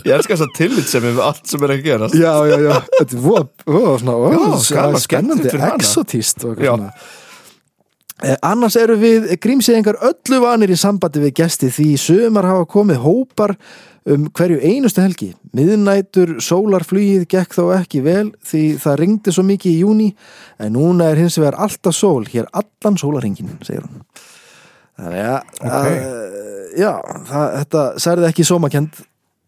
[0.06, 2.56] Ég elskar þess að tillit sem er við allt sem er að gera Já, já,
[2.60, 3.22] já, þetta er
[4.02, 4.40] svona, ó, Já,
[5.62, 5.70] hana.
[5.80, 6.90] exotíst og svona
[8.24, 13.02] Annars eru við grímsýðingar öllu vanir í sambandi við gesti því í sömar hafa komið
[13.04, 13.56] hópar
[14.08, 15.32] um hverju einustu helgi.
[15.58, 20.08] Miðnætur sólarflugið gekk þó ekki vel því það ringdi svo mikið í júni
[20.62, 24.06] en núna er hins vegar alltaf sól hér allan sólarringin, segir hún.
[24.96, 25.74] Þannig að, Ok.
[25.76, 26.92] að já,
[27.28, 29.02] það, þetta særði ekki sómakend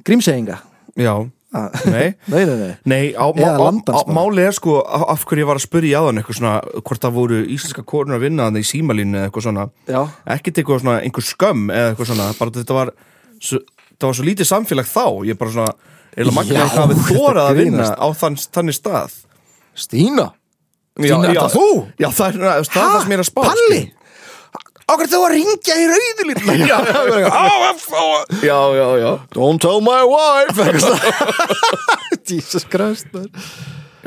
[0.03, 0.59] grímsýðinga.
[0.97, 1.13] Já,
[1.57, 1.83] Ah.
[1.89, 2.71] nei Nei, nei, nei.
[2.91, 5.95] Nei, á, á, á, máli er sko á- af hverju ég var að spyrja í
[5.99, 6.53] aðan eitthvað svona
[6.85, 10.01] hvort það voru íslenska konur að vinna þannig í símalínu eða eitthvað svona Já,
[10.37, 12.93] ekkert eitthvað svona einhver skömm eða eitthvað svona bara þetta var
[13.39, 13.61] svo,
[13.97, 15.73] það var svo lítið samfélag þá ég bara svona
[16.17, 19.17] eða magna Já, eitthvað að við þórað að vinna á þann, þannig stað
[19.77, 20.27] Stína
[20.97, 21.65] Stína, já, þetta þú?
[22.01, 23.81] Já, er það, er það sem ég er að spá Palli?
[23.85, 23.96] sko.
[24.87, 26.77] Ákveð þú að ringja í rauðulinn Já,
[28.47, 30.55] já, já, já Don't tell my wife.
[32.29, 33.27] Jesus Christ man.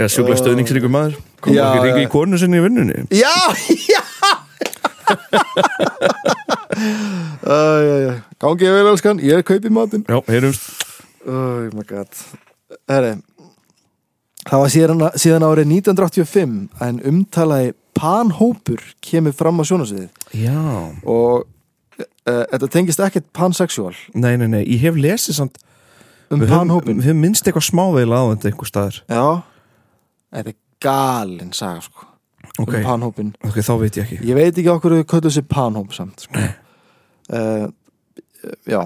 [0.01, 1.19] Já, sjúkla stöðningsríkur maður.
[1.45, 3.05] Kom Já, ekki ringa í konu sinni í vinnunni?
[3.13, 3.33] Já,
[3.85, 4.01] já.
[7.45, 8.13] Æ, já, já.
[8.41, 10.05] Gangi ég vel elskan, ég er kaupi matinn.
[10.09, 10.71] Já, heyrumst.
[11.27, 12.09] Oh my god.
[12.89, 13.19] Herri
[14.49, 16.55] Það var síðan, síðan árið 1985
[16.87, 20.09] en umtalaði panhópur kemur fram á sjónasviðið
[20.41, 20.57] Já.
[21.05, 23.95] Og uh, þetta tengist ekkert pansexual.
[24.15, 25.59] Nei, nei, nei, ég hef lesið samt
[26.31, 29.01] um Við höfum, panhópin við höfum minnst eitthvað smáveila á þetta einhver staðar.
[29.11, 29.25] Já,
[30.37, 32.07] þetta er galinn saga sko.
[32.61, 34.21] Ok, um panhópin ok, þá veit ég ekki.
[34.31, 36.47] Ég veit ekki okkur við köllum sér panhóp samt sko.
[37.37, 37.69] uh,
[38.65, 38.81] Já,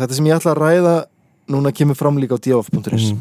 [0.00, 0.94] þetta sem ég ætla að ræða
[1.50, 3.20] núna kemur fram líka á df.is Mm.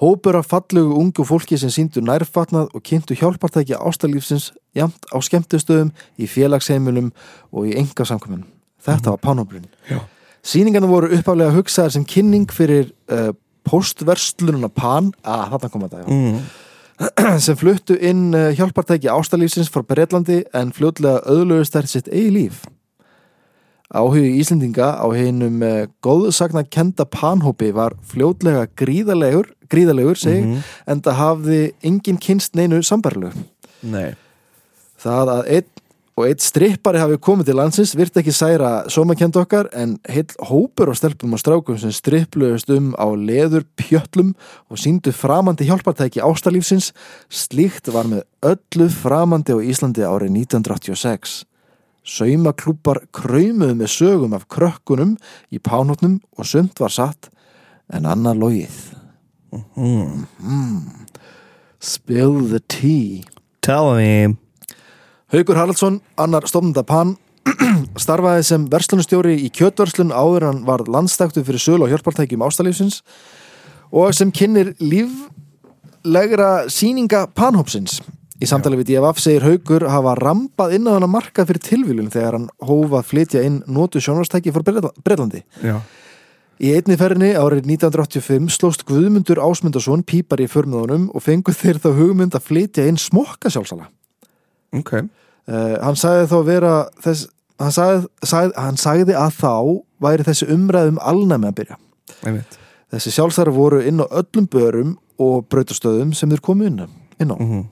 [0.00, 5.90] Hópur af fallugu ungu fólki sem síndu nærfatnað og kynntu hjálpartæki ástalífsins jamt á skemmtustöðum,
[6.16, 7.10] í félagsheimilum
[7.52, 8.46] og í engasamkominum.
[8.80, 9.68] Þetta var pánóbrun.
[9.90, 10.00] Já.
[10.40, 13.34] Sýningarna voru uppaflega hugsaðar sem kynning fyrir uh,
[13.68, 17.38] postverslununa Pan, að þarna kom þetta, já mm.
[17.44, 22.64] sem fluttu inn uh, hjálpartæki ástalífsins frá Bretlandi en fljótlega öðlugust þær sitt eigi líf.
[23.90, 30.62] Áhugi Íslendinga á heinum uh, góðsagna kenda panhópi var fljótlega gríðalegur, gríðalegur segi, Mhm.
[30.86, 33.32] en það hafði engin kynst neinu sambarlegu.
[33.82, 34.14] Nei
[35.00, 35.68] Það að einn
[36.20, 40.90] og einn strippari hafi komið til landsins virt ekki særa sómakend okkar en heill hópur
[40.92, 44.34] á stelpum og strákum sem strippluðust um á leður pjöllum
[44.68, 46.92] og síndu framandi hjálpartæki ástalífsins
[47.32, 51.44] slíkt var með öllu framandi á Íslandi árið 1986
[52.10, 55.14] Saumaklúpar kraumuðu með sögum af krökkunum
[55.54, 57.30] í pánótnum og sumt var satt
[57.92, 58.76] en annar logið
[59.78, 60.26] mm.
[61.80, 63.22] Spill the tea
[63.62, 64.36] Tell me
[65.30, 67.14] Haukur Haraldsson, annar stofnanda PAN
[68.04, 73.00] starfaði sem verslunustjóri í kjötverslun áður hann var landstæktu fyrir sölu og hjálpartækjum ástalífsins
[73.90, 78.00] og sem kynir líflegra síninga PAN-hópsins.
[78.40, 82.38] Í samtali við DFF segir Haukur hafa rambað inn á hana markað fyrir tilvílun þegar
[82.38, 84.64] hann hófa að flytja inn notu sjónvarstæki fór
[85.04, 85.44] Breitlandi.
[85.60, 85.80] Já
[86.60, 91.88] Í einni ferðinni árið 1985 slóst Guðmundur Ásmundarsson pípar í förmiðunum og fengu þeir þá
[91.96, 93.88] hugmynd að flytja inn smokka sjálfsala.
[94.76, 95.00] Ok
[95.50, 96.72] Uh, hann sagði þá vera
[97.02, 97.24] þess,
[97.58, 99.54] hann, sagði, sagði, hann sagði að þá
[100.04, 101.78] væri þessi umræðum alnæmi að byrja.
[102.28, 102.58] Einmitt
[102.92, 106.84] Þessi sjálfsæra voru inn á öllum börum og brautastöðum sem þeir komu inn,
[107.18, 107.36] inn á.
[107.40, 107.64] Mhm.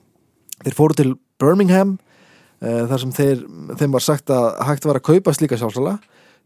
[0.65, 3.43] Þeir fóru til Birmingham uh, þar sem þeir,
[3.79, 5.99] þeim var sagt að hægt var að kaupa slíka sjálfsala.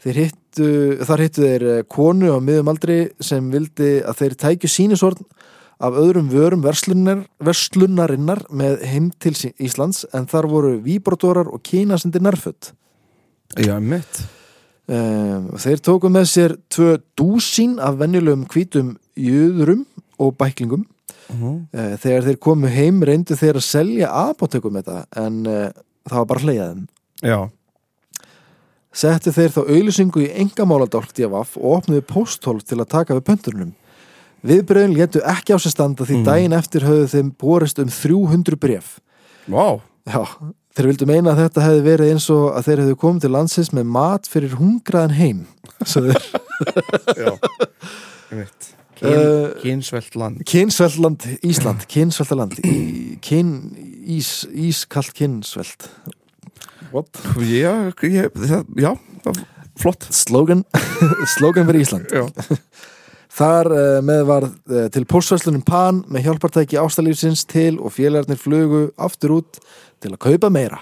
[0.03, 0.69] Hittu,
[1.07, 5.21] þar hittu þeir eh, konu á miðum aldri sem vildi að þeir tækju sínisorn
[5.79, 9.31] af öðrum vörum verslunar, verslunarinnar með heim til
[9.63, 12.73] Íslands en þar voru víbrotorar og kínasendir nærföld.
[13.55, 14.25] Já, mitt
[14.83, 19.85] Um, þeir tóku með sér tvö dúsín af venjulegum hvítum jöðurum
[20.19, 20.83] og bæklingum.
[21.31, 25.69] Uh, þegar þeir komu heim reyndu þeir að selja apotekum þetta en uh,
[26.09, 26.87] það var bara hleiðaðum.
[27.23, 27.37] Já
[28.93, 33.23] Settu þeir þá auðlýsingu í engamáladálkt í AVAF og opnuðu pósthólf til að taka við
[33.31, 33.71] pönturnum.
[34.45, 36.25] Viðbröðin létu ekki á sér standa því Mhm.
[36.27, 38.99] daginn eftir höfðu þeim borist um 300 bref.
[39.47, 40.21] Vá Já,
[40.75, 43.69] þeir vildu meina að þetta hefði verið eins og að þeir hefðu komið til landsins
[43.73, 45.45] með mat fyrir hungraðan heim.
[45.85, 46.23] Svo þeir
[47.23, 47.31] Já
[48.29, 48.82] Einmitt Uh,
[49.61, 50.43] Kynsvelt land.
[50.47, 53.49] Kynsveltland Ísland, kynsveltaland í- kyn,
[54.07, 55.89] ís, ískalt kynsvelt.
[56.93, 57.09] What?
[57.41, 58.31] Já, ég,
[58.77, 58.93] já
[59.75, 60.05] Flott.
[60.13, 60.63] Slogan.
[61.35, 62.11] Slogan fyrir Ísland.
[62.13, 62.27] Já.
[63.37, 68.83] Þar uh, með var uh, til póstsverslunum Pan með hjálpartæki ástalífsins til og félagarnir flugu
[69.01, 69.57] aftur út
[70.03, 70.77] til að kaupa meira.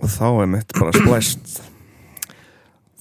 [0.00, 1.60] Og þá er mitt bara splæst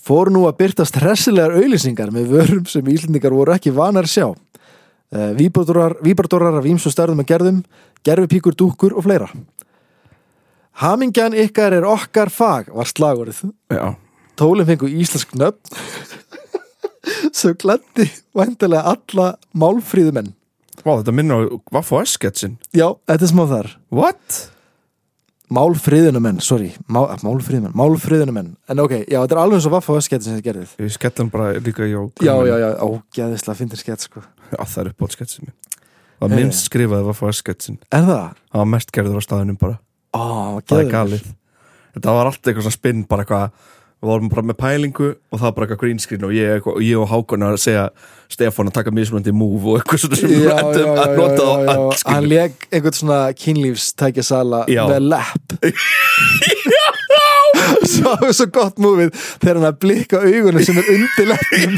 [0.02, 5.32] Fóru nú að byrtast hressilegar auðlýsingar með vörum sem íslendingar voru ekki vanar sjá uh,
[5.38, 7.64] Víbardórar af ímsu stærðum að gerðum
[8.06, 9.30] gerfipíkur, dúkkur og fleira
[10.82, 13.94] Hamingjan ykkar er okkar fag var slagorið Já
[14.40, 15.60] Tólinn fengu íslensk nöfn
[17.38, 20.32] sem glætti væntilega alla málfríðumenn.
[20.82, 23.70] Vá, þetta minnur á Vaff og S-sketsin Já, þetta er smá þar.
[23.94, 24.40] What?
[25.52, 28.54] Málfríðunumenn, sorry, Má, málfríðumenn, málfríðunumenn.
[28.72, 30.76] En ok, já, þetta er alveg eins og vaffa og skettin sem þið gerðið.
[30.80, 34.24] Ég skellan bara líka í á Já, já, já, ógæðislega fyndin skett, sko.
[34.52, 35.58] Já, það er upp á sketsin minn
[36.22, 36.38] Það Heyrðu.
[36.44, 38.26] minnst skrifaði Vaff og S-sketsin Er það?
[38.52, 39.78] Það var mest gerður á staðunum bara
[40.14, 40.22] Ó,
[40.70, 41.24] Það er galið
[41.96, 43.70] Þetta var alltaf eitthvað svona spinn bara eitthvað
[44.02, 46.80] Við vorum bara með pælingu og það var bara eitthvað green screen og ég, og,
[46.82, 47.84] ég og Hákon að segja
[48.34, 52.16] Stefán að taka mismunandi move og eitthvað svona sem við ættum að nota á skilur.
[52.16, 54.82] Hann leg einhvern svona kynlífstækjasala Já.
[54.90, 55.54] með lapp.
[57.92, 59.12] Svo, svo gott múfið
[59.42, 61.78] þegar hann að blikka augunum sem er undir lappnum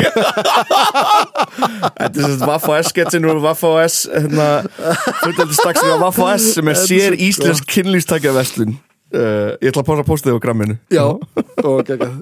[1.97, 4.47] Þetta er svona Vaff og S-sketsin og Vaff og S hérna,
[5.97, 8.77] og sem er sér íslensk kynlýstækja vestlun
[9.13, 10.78] uh, Ég ætla að pása þig á gramminu.
[10.93, 11.06] Já,
[11.63, 12.17] og geggjað.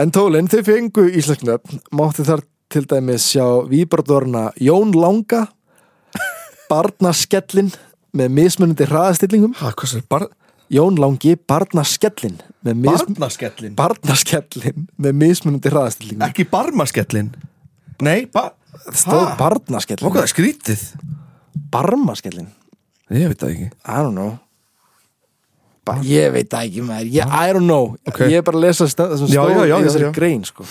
[0.00, 5.46] En tólinn, þau fengu íslensknöfn mátti þar til dæmis sjá Víbardorna Jón Langa
[6.70, 7.72] Barnaskellin
[8.16, 9.56] með mismunandi hraðastillingum.
[10.10, 10.28] Bar
[10.70, 16.22] Jón Langi, Barnaskellin mis barnaskellin Barnaskellin með mismunandi hraðastillingum.
[16.28, 17.32] Ekki barmaskellin
[18.06, 18.52] Nei, ba
[18.94, 19.32] Stóð?
[19.40, 20.84] Barnaskellin Hvað er skrítið?
[21.74, 22.52] Barmaskellin
[23.10, 23.66] Ég veit það ekki.
[23.82, 24.38] I don't know
[25.84, 27.10] ba Ég veit það ekki maður.
[27.16, 27.94] Ég, I don't know.
[28.06, 28.20] Ok.
[28.28, 30.44] Ég er bara að lesa sta- það sem Já, stóð já, já, í þessari grein
[30.44, 30.66] sko.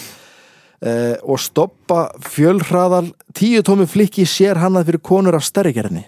[0.81, 6.05] uh, og stoppa fjölhraðal tíu tómi flikki sér hannað fyrir konur af stærrigerðinni.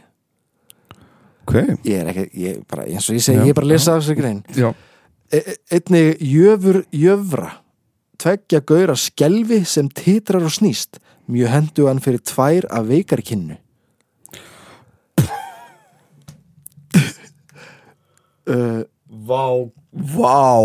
[1.47, 1.55] Ok.
[1.83, 3.97] Ég er ekki, ég bara, eins og ég segi, Já, ég er bara að lesa
[3.97, 4.43] þessu grein.
[5.31, 7.49] E e- einnig jöfur jöfra.
[8.21, 10.99] Tveggja gauðra skelfi sem titrar og snýst.
[11.31, 13.23] Mjög hendu hann fyrir tvær af veikari
[18.47, 19.43] uh, Vá.
[19.91, 20.55] Vá.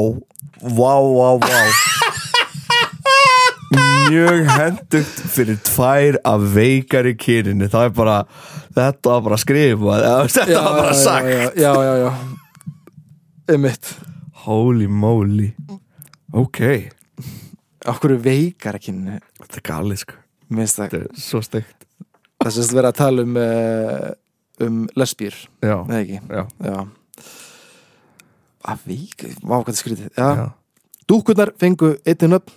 [0.62, 1.62] Vá, vá, vá.
[4.06, 7.66] Mjög hendugt fyrir tvær af veikari kyninu.
[7.72, 8.18] Það er bara
[8.76, 9.96] Þetta var bara skrifa
[10.28, 11.26] Þetta var bara sagt.
[11.32, 12.12] já, já, já, já.
[13.50, 13.90] einmitt.
[14.46, 15.48] Holy moly.
[16.32, 16.60] Ok.
[17.86, 20.20] Okkur veikari kynnu Þetta er galið sko.
[20.52, 21.88] Þetta er svo steikt.
[22.44, 24.10] Það sést vera að tala um uh,
[24.62, 25.34] um lesbýr,
[25.64, 26.78] Já, já, já
[28.66, 30.22] að veik, vá hvað það skrítið.
[31.06, 32.54] Dúkkurnar fengu einnig nöfn.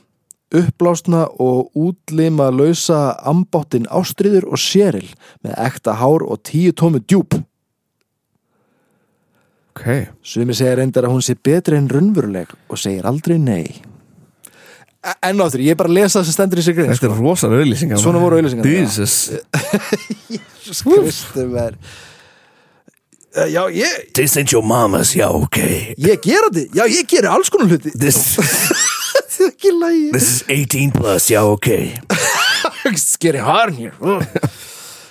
[0.50, 5.06] Uppblásna og útlima lausa ambáttin ástriður og séril
[5.45, 7.36] með ekta hár og tíu tómu djúp.
[9.69, 9.84] Ok.
[10.26, 13.67] Sumi segir reyndar að hún sé betri en raunveruleg og segir aldrei nei.
[15.06, 17.06] E- Enn aftur, ég er bara að lesa það sem stendur í sér grein Þetta
[17.08, 17.22] er sko.
[17.24, 18.80] rosalega auðlýsingar Svona voru auglýsingarnar, já.
[18.82, 19.13] Jesus
[20.84, 21.78] Kristumver
[23.36, 25.58] Já, ég, This ain't your mama's, já, ok
[25.98, 27.92] ég gera þetta Já, ég gera alls konar hluti.
[27.94, 28.18] This,
[29.13, 31.70] Þetta er ekki lægi this is 18 plus, já, ok
[32.98, 33.94] Skeri harn hér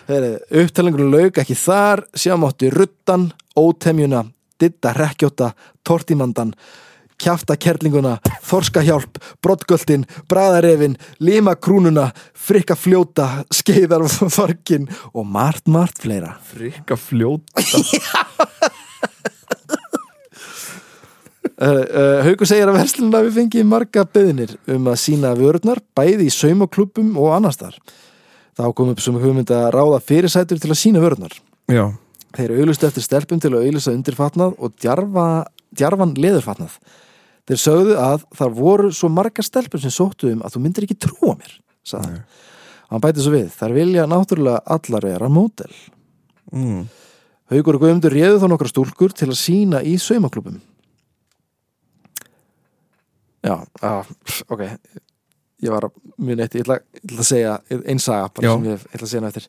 [0.09, 0.33] Heri,
[0.65, 3.29] Upptalingur lauk ekki þar Sjáum átti ruttan,
[3.59, 4.25] ótemjuna
[4.59, 5.53] Ditta hrekkjóta,
[5.87, 6.51] tortimandan
[7.19, 16.03] Kjafta kerlinguna Þorska hjálp, brottgöldin Bræðarefin, lima krúnuna Frikka fljóta, skeiðar farkin og margt, margt
[16.05, 17.65] fleira Frikka fljóta
[21.59, 26.29] Uh, uh, Haukur segir að verslunna við fengið marga beðinir um að sína vörurnar bæði
[26.29, 27.75] í saumaklubum og annars þar.
[28.55, 31.35] Þá kom upp sem hugmynd að ráða fyrirsætur til að sína vörurnar.
[31.67, 31.89] Já,
[32.37, 35.27] Þeir auðlustu eftir stelpum til að auðlusta undirfatnað og djarfa,
[35.75, 36.75] djarfan leðurfatnað.
[37.49, 40.99] Þeir sögðu að það voru svo marga stelpum sem sóttu um að þú myndir ekki
[41.01, 41.55] trúa mér,
[41.87, 42.23] sagði hann.
[42.89, 45.73] Hann bæti svo við, þær vilja náttúrulega allar vera mótel.
[46.53, 46.87] mm.
[47.49, 50.59] Haukur og Guðmundur réðu þá nokkra stúlkur til að sína í saumaklubum.
[53.41, 54.05] Já, á,
[54.53, 54.65] ok
[55.63, 58.53] ég var að muni eitt, ég ætla, ég ætla að segja einn saga bara Já.
[58.55, 59.49] sem ég ætla að segja hana eftir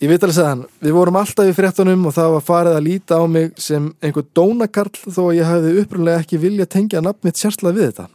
[0.00, 2.86] Ég veit alveg að hann, við vorum alltaf í fréttunum og það var farið að
[2.86, 7.28] líta á mig sem einhver dónakarl þó að ég hefði upprunlega ekki vilja tengja nafn
[7.28, 8.06] mitt sérslega við þetta.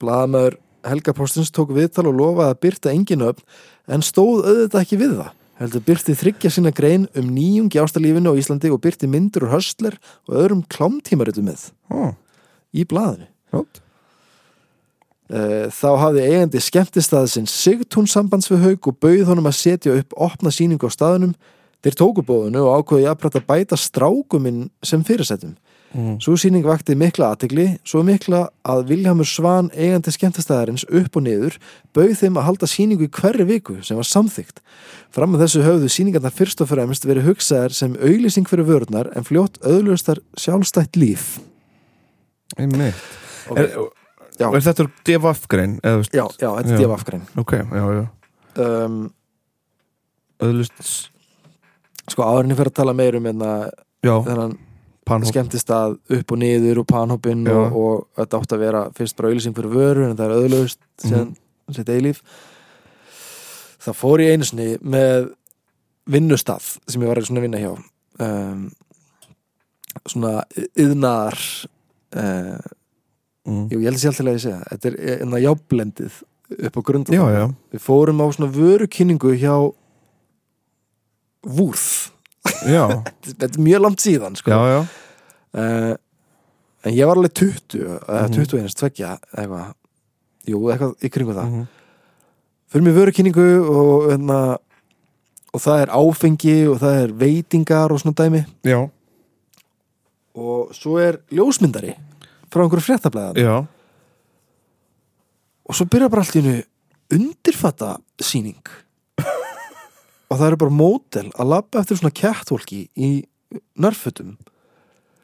[0.00, 0.56] Blaðamæður
[0.88, 3.44] Helga Postins tók viðtal og lofaði að byrta engin öfn
[3.92, 5.36] en stóð auðvitað ekki við það.
[5.60, 10.00] Heldur byrti þryggja sína grein um nýjungi ástalífinu á Íslandi og byrti myndur úr höstler
[10.24, 12.16] og öðrum klámtímaritu með Ó,
[12.72, 13.28] í blaðinu.
[13.52, 13.89] jótt Eh,
[15.30, 20.50] Þá hafði eigandi skemmtistaðsins Sigtún sambands við haug og bauð honum að setja upp opna
[20.50, 21.36] sýningu á staðunum.
[21.80, 25.54] Þeir tóku bóðinu og ákveði jafnrætt að bæta strákuminn sem fyrirsettum.
[25.90, 26.18] Mm.
[26.22, 31.56] Svo sýning vakti mikla aðtegli, svo mikla að Viljámur Svan eigandi skemmtistæðarins upp og niður
[31.96, 34.60] bauð þeim að halda sýningu í hverri viku sem var samþygt.
[35.14, 39.26] Fram með þessu höfðu sýningarnar fyrst og fremst verið hugsaðar sem auglýsing fyrir vörurnar en
[39.26, 41.38] fljótt auðlustar sjálfstætt líf.
[42.58, 43.18] Einmitt
[43.50, 43.64] Okay.
[43.64, 43.99] er,
[44.40, 44.46] Já.
[44.56, 45.76] er þetta devafgrein?
[45.84, 47.26] eða, Já, já, þetta er djafafgrein.
[47.44, 48.06] Ok, já, já
[48.60, 48.94] Um,
[50.42, 51.10] Öðlust
[52.10, 53.50] sko áðurinn fyrir að tala meir um hérna,
[54.02, 54.54] Já, þennan
[55.06, 57.52] panhóp skemmtist að upp og niður og panhoppinn Já.
[57.54, 60.72] og, og þetta átti að vera fyrst bara auðlýsing fyrir vörur en það er
[61.04, 61.76] síðan Mhm.
[61.78, 62.22] sitt eilíf
[63.80, 65.30] það fór ég einu sinni með
[66.10, 67.72] vinnustaf sem ég var að vinna hjá
[68.20, 68.70] um,
[70.10, 70.42] svona
[70.74, 71.38] yðnar
[72.16, 72.58] uh,
[73.46, 73.64] mm.
[73.72, 76.18] jú, ég held að sé alltaf að ég segja þetta er enna jáblendið
[76.66, 77.44] upp á grund Já, já.
[77.72, 79.54] Við fórum á svona vörukynningu hjá
[81.46, 81.84] Vúrð
[82.68, 82.84] Já,
[83.26, 84.50] þetta er mjög langt síðan sko.
[84.52, 84.80] já, já.
[85.50, 85.94] Uh,
[86.86, 88.34] en ég var alveg 20 eða Mhm.
[88.38, 89.72] 21, tveggja eitthvað,
[90.48, 91.48] jú, eitthvað í kringu það.
[91.50, 91.66] Mhm.
[92.70, 94.38] fyrir mig vörukynningu og, hérna,
[95.52, 98.44] og það er áfengi og það er veitingar og svona dæmi.
[98.64, 98.78] Já,
[100.38, 101.96] og svo er ljósmyndari
[102.50, 103.54] frá einhverju fréttablaðan já.
[105.70, 106.62] Og svo byrja bara allt í hennu
[107.14, 108.62] undirfatta sýning.
[110.30, 113.10] Og það eru bara mótel að labba eftir svona kættvolki í
[113.78, 114.36] nörfutum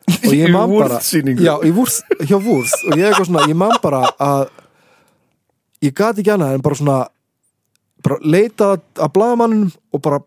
[0.07, 3.74] og ég man bara já, í vúrð, hjá vúrð og ég, eitthvað svona, ég man
[3.83, 4.45] bara að
[5.83, 6.99] ég gati ekki annað en bara svona
[8.07, 10.20] bara leita að blaðamannum og bara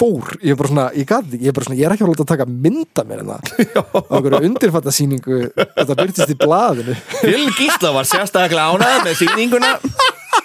[0.00, 2.12] fór ég er bara svona, ég ekki, ég er bara svona ég er ekki að
[2.14, 3.40] láta að taka mynda mér en það
[3.76, 6.96] á einhverju undirfattasýningu þetta byrtist í blaðinu.
[7.20, 9.74] Til Gísla var sérstaklega ánæð með sýninguna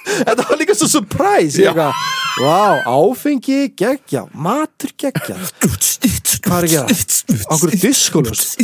[0.05, 1.93] þetta var líka svo surprise ég eitthvað,
[2.43, 5.37] vá, áfengi geggja, matur geggja.
[6.45, 6.87] Hvað er að gera?
[7.49, 8.55] einhverju diskolus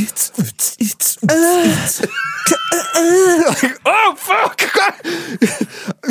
[3.86, 4.62] oh fuck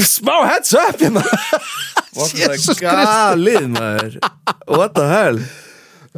[0.02, 1.00] smá heads up
[2.10, 4.18] What the galið maður.
[4.66, 5.38] What the hell?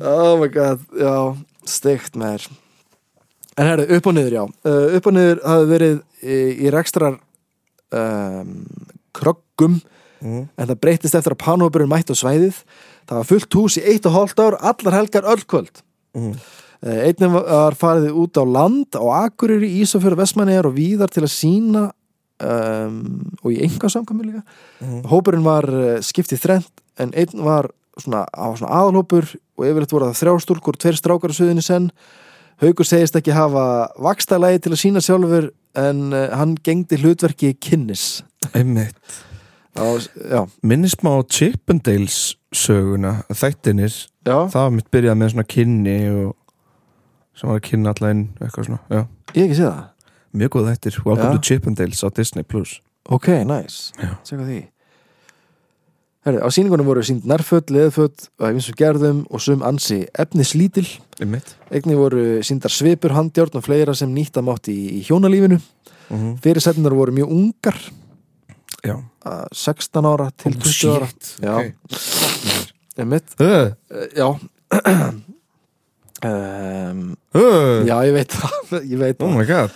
[0.00, 1.36] Oh my god, já,
[1.68, 2.58] steikt með þér
[3.60, 4.44] En herru, upp og niður, já.
[4.64, 7.18] Uh, Upp og niður hafði verið í, í rekstrar
[7.92, 8.54] um,
[9.16, 9.80] kroggum
[10.22, 10.44] Mm.
[10.54, 12.60] en það breytist eftir að panhópurinn mætt á svæðið
[13.10, 15.82] það var fullt hús í eitt og hálft ár allar helgar öll kvöld
[16.14, 16.36] Mm.
[16.86, 21.34] uh, einnig var farið út á land á Akureyri, Ísafjörð, Vestmannegar og víðar til að
[21.34, 21.82] sína
[22.38, 24.42] um, og í enga samkvæmi líka
[24.82, 25.02] Mm.
[25.10, 29.26] hópurinn var uh, skiptið þrent en einn var svona, svona aðalhópur
[29.58, 31.90] og yfirleitt voru það þrjá stúlkur og tveir strákar á suðinu senn
[32.62, 38.22] Haukur segist ekki hafa vakstalægi til að sína sjálfur en uh, hann gengdi hlutverki kynnis
[38.52, 38.96] Einmitt.
[40.62, 46.34] Minnist á Chippendales söguna Þættinir já, Það var mitt byrjað með svona kynni og
[47.32, 49.06] sem var að kynna alla inn eitthvað svona Já.
[49.32, 49.88] Ég ekki séð það.
[50.32, 50.98] Mjög góð þættir.
[51.06, 51.32] Welcome Já.
[51.32, 52.80] to Chippendales á Disney Plus.
[53.08, 54.60] Ok, nice, segja því
[56.22, 60.84] Herri, á sýningunum voru sínd nærföld, leðföld og eins og gerðum og sum ansi efnislítil.
[61.18, 65.58] Einnig voru síndar svipur, handjárn og fleira sem nýtta mátt í, í hjónalífinu.
[65.58, 66.36] Mm -hmm.
[66.44, 67.80] Fyrirsættunar voru mjög ungar
[68.82, 68.96] Já.
[69.22, 71.08] Uh, 16 ára til 20 ára.
[71.54, 71.72] okay.
[72.98, 73.36] einmitt.
[73.38, 74.30] Uh, uh, Já.
[76.22, 78.74] Um, uh, Já, ég veit það.
[78.92, 79.38] Ég veit Oh það.
[79.40, 79.72] my god.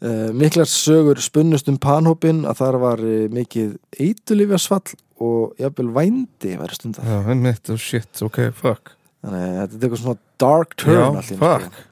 [0.00, 6.54] Uh, Miklar sögur spunnust um panhópin að þar var uh, mikið eitulifjasvall og jafnvel vændi
[6.56, 8.94] væri stundar Já, einmitt, oh shit, ok, fuck.
[9.20, 11.82] Þannig að þetta er eitthvað svona dark turn Já, fuck.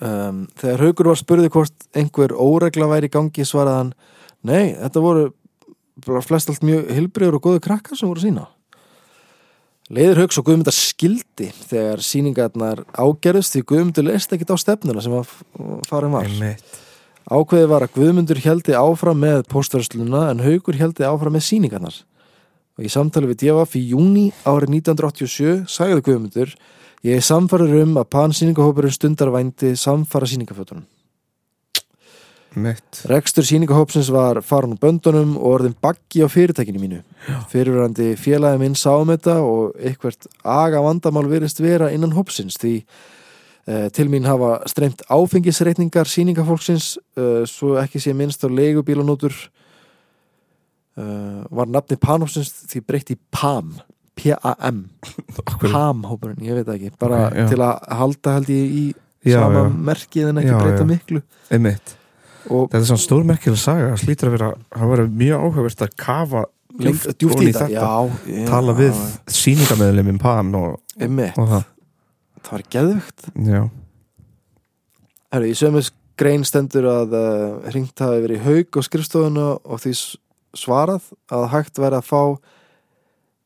[0.00, 3.92] um, Þegar Haukur var spurði hvort einhver óregla væri í gangi svaraði hann
[4.48, 5.26] Nei, þetta voru
[6.02, 8.48] flest allt mjög hilbriður og góðu krakkar sem voru sína
[9.92, 15.12] Leiður Hauks og Guðmundar skildi þegar sýningarnar ágerðust því Guðmundur leist ekkit á stefnuna sem
[15.12, 15.34] að
[15.84, 16.30] farin var.
[17.28, 22.00] Ákveðið var að Guðmundur heldi áfram með póstversluna en Haukur heldi áfram með sýningarnar.
[22.80, 26.56] Og í samtali við DFF í júni árið 1987 sagði Guðmundur
[27.04, 30.93] ég er samfarið um að pansýningahópurinn stundarvændi samfara sýningafötunum Einmitt
[33.10, 37.00] Rekstur sýningahópsins var farin úr böndunum og orðin baggi á fyrirtækinu mínu.
[37.50, 42.74] Fyrirverandi félagi minn sá um þetta og eitthvert aga vandamál virðist vera innan hópsins því
[43.68, 49.34] uh, til mín hafa streymt áfengisreitningar sýningafólksins uh, svo ekki sé minnst á leigubílanótur
[50.98, 53.76] uh, var nafni Panhópsins því breytt í PAM
[54.14, 54.84] P-A-M
[55.72, 56.94] PAM hópurinn, ég veit ekki.
[57.02, 57.48] Bara já.
[57.50, 58.84] til að halda held ég í
[59.24, 59.68] Já, sama já.
[59.90, 60.88] merkið en ekki breyta já.
[60.88, 61.22] miklu.
[61.50, 61.96] Einmitt
[62.50, 63.92] og Þetta er svona stórmerkileg saga.
[63.92, 67.68] Það slítur að vera Það var mjög áhugavert að kafa djúft í í þetta.
[67.70, 67.86] Já,
[68.26, 71.68] já, Tala við sýningameðluminn Pam og, og það.
[72.44, 73.60] Það var geðvögt Já.
[75.34, 75.82] Herru, í sömu
[76.20, 79.94] grein stendur að uh, hringt hafi verið í haug og skrifstofuna og því
[80.54, 82.20] svarað að hægt væri að fá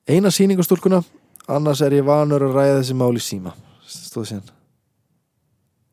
[0.09, 1.01] eina sýningastúlkuna
[1.49, 3.55] annars er ég vanur að ræða þessi mál í síma
[3.88, 4.57] stóð síðan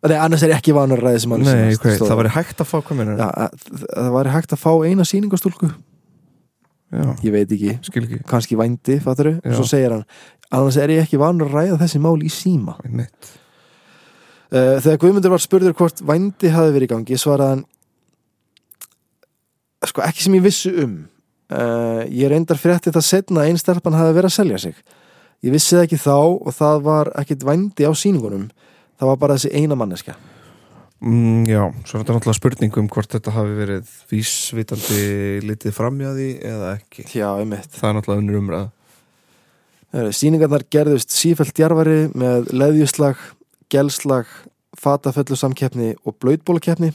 [0.06, 2.70] Nei, annars er ekki vanur að ræða í síma Nei, stóð það væri hægt að
[2.70, 5.72] fá að, að það væri hægt að fá eina sýningastúlku
[6.96, 8.20] Já, ég veit ekki, ekki.
[8.30, 9.56] Kannski vændi fattur Já.
[9.58, 10.04] svo segir hann,
[10.54, 12.78] annars er ég ekki vanur að ræða þessi mál í síma?
[14.54, 17.66] Uh, þegar Guðmundur var spurður hvort vændi hafi verið í gangi svaraði hann
[19.90, 20.94] sko ekki sem ég vissi um.
[21.50, 24.78] Uh, ég reyndar frétti það setna stelpan hafi verið að selja sig.
[25.46, 28.48] Ég vissi það ekki þá og það var ekkit vændi á sýningunum
[29.00, 30.16] það var bara þessi eina manneska
[31.02, 35.04] mm, Já, svo er þetta náttúrulega spurning um hvort þetta hafi verið vísvitandi
[35.46, 37.08] litið framjáði eða ekki.
[37.16, 37.72] Já, einmitt.
[37.76, 38.74] Það er náttúrulega unnur umræð
[39.96, 43.16] sýningarnar gerðust sífælt djarfari með leðjuslag,
[43.72, 44.28] gelslag
[44.80, 46.92] fataföllu samkeppni og blöytbólakeppni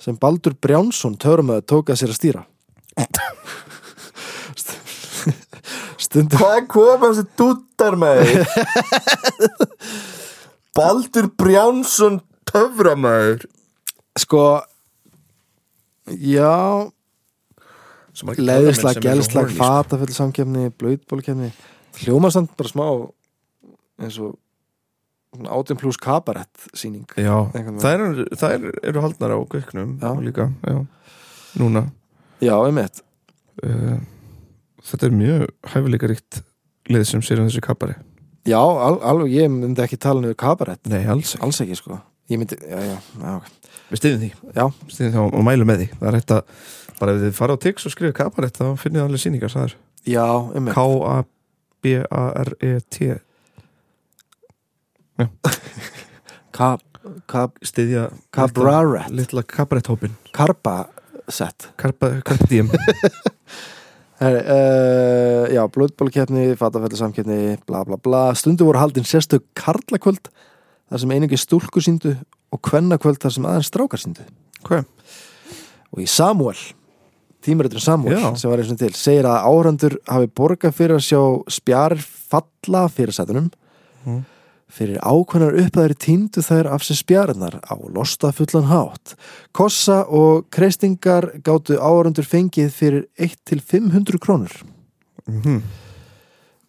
[0.00, 2.42] sem Baldur Brjánsson törmaði tók að sér að stýra.
[6.08, 8.16] Stundum Hvað kom þessi dúttar með?
[10.78, 13.46] Baldur Brjánsson töframæður
[14.18, 14.42] sko
[16.08, 16.88] já.
[18.18, 21.52] Leðjuslag, gelslag, fataföllu samkeppni blöytbólakeppni
[22.02, 22.86] hljóma samt bara smá
[24.02, 24.38] eins og
[25.46, 27.78] átjum pluss kabarett veginn.
[27.82, 28.72] það eru, það eru,
[29.04, 29.38] haldnar á
[30.00, 30.10] Já.
[30.24, 30.78] líka, já.
[31.58, 31.84] Núna.
[32.42, 33.02] Já, einmitt.
[33.62, 33.98] Uh,
[34.88, 36.42] Þetta er mjög hæfileikaríkt
[36.88, 37.96] lið sem sér um þessi kappari
[38.48, 41.44] Já, al, alveg, ég myndi ekki tala niður kabarett Nei, alls ekki.
[41.44, 41.98] Alls ekki, sko.
[42.32, 43.46] Ég myndi, já, já, já, ok.
[43.88, 44.64] Við stiðum því, já.
[44.92, 45.88] Stiðum því og, mælum með því.
[45.98, 46.42] Það er hægt að,
[46.98, 49.64] bara ef þið fara á Tix og skrifa kabarett þá finnið þið alveg sýningar, það
[49.68, 49.72] er
[50.08, 50.28] Já,
[50.58, 51.28] um K-A-B-A-R-E-T
[56.58, 56.80] Kab,
[57.26, 62.46] kab, Stiðja Kabarett Litla kabarett-hópin Karbasett Karpa, Karpa
[64.18, 67.38] Herri, uh, já, blóðbólkeppni, fatafælli samkeppni,
[67.68, 68.22] bla bla bla.
[68.34, 70.30] Stundu voru haldin sérstök karlakvöld
[70.90, 72.16] þar sem einingi stúlkur síndu
[72.50, 74.24] og kvennakvöld þar sem aðeins strákar síndu.
[74.66, 74.88] Hvað?
[75.94, 76.58] Og í Samuel,
[77.46, 78.32] tímaritur Samuel Já.
[78.40, 81.22] sem var eins og til, segir að áhrandur hafi borgað fyrir að sjá
[81.60, 83.50] spjarir falla fyrir sætunum
[84.04, 84.24] Mhm.
[84.68, 89.16] Fyrir ákveðnar upphæður týndu þær af sér spjarinnar á losta fullan hátt.
[89.56, 94.54] Kossa og kreistingar gátu áhrandur fengið fyrir 1-500 krónur.
[95.26, 95.62] Mm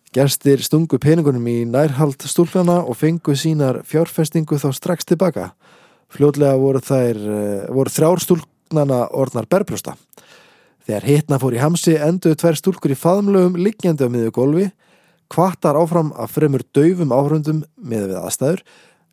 [0.09, 5.51] Gerstir stungu peningunum í nærhald stúlkana og fengu sínar fjárfestingu þá strax tilbaka.
[6.09, 9.93] Fljótlega voru þær, eh, voru þrjár stúlknana orðnar berbrjósta.
[10.87, 14.71] Þegar hitna fór í hamsi enduðu tvær stúlkur í faðmlögum liggjandi á miður gólfi,
[15.30, 18.63] kvartar áfram af fremur daufum áhrundum með við aðstæður,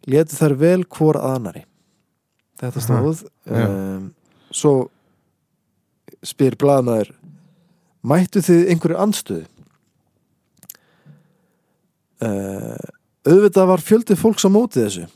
[0.07, 1.65] letu þær vel hvor að annari.
[2.61, 3.25] Þetta stóð.
[3.53, 4.07] Um,
[4.51, 4.73] svo
[6.25, 7.11] spyr blaðnaður,
[8.07, 9.45] mættu þið einhverju andstöðu?
[12.25, 12.77] uh,
[13.27, 15.07] auðvitað var fjöldi fólks á móti þessu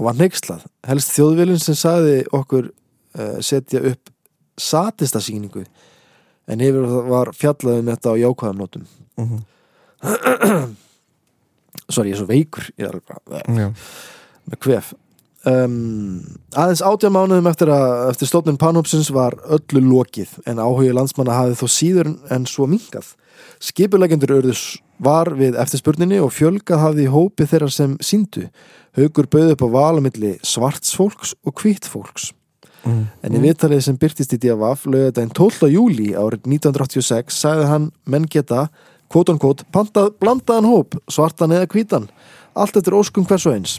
[0.00, 4.10] og var neykslað helst þjóðvilin sem sagði okkur uh, setja upp
[4.60, 5.64] satista sýningu
[6.50, 8.88] en yfir var fjallað um þetta á jákvæðum nótum
[9.20, 9.40] Mhm.
[11.94, 12.66] sorry, ég er svo veikur.
[12.80, 13.70] Ég er bara
[14.50, 14.92] með kvef.
[15.48, 16.20] Um,
[16.52, 17.70] aðeins átjá mánuðum eftir,
[18.10, 23.14] eftir stofnun Panhópsins var öllu lokið en áhugi landsmanna hafði þó síður en svo minkað
[23.60, 24.64] skipulegendur urðus
[25.00, 28.48] var við eftirspurninni og fjölgað hafði í hópi þeirra sem síndu
[28.98, 32.34] haugur bauð upp á valumilli svarts fólks og hvítt fólks.
[32.80, 33.10] Mm.
[33.20, 35.66] en í viðtalið sem byrtist í DFF lögðaðin 12.
[35.68, 38.70] júli árið 1986 sagði hann menn geta
[39.10, 42.10] kvót on kvót, pantað blandaðan hóp svartan eða hvítan,
[42.54, 43.78] allt eftir óskum hvers og eins.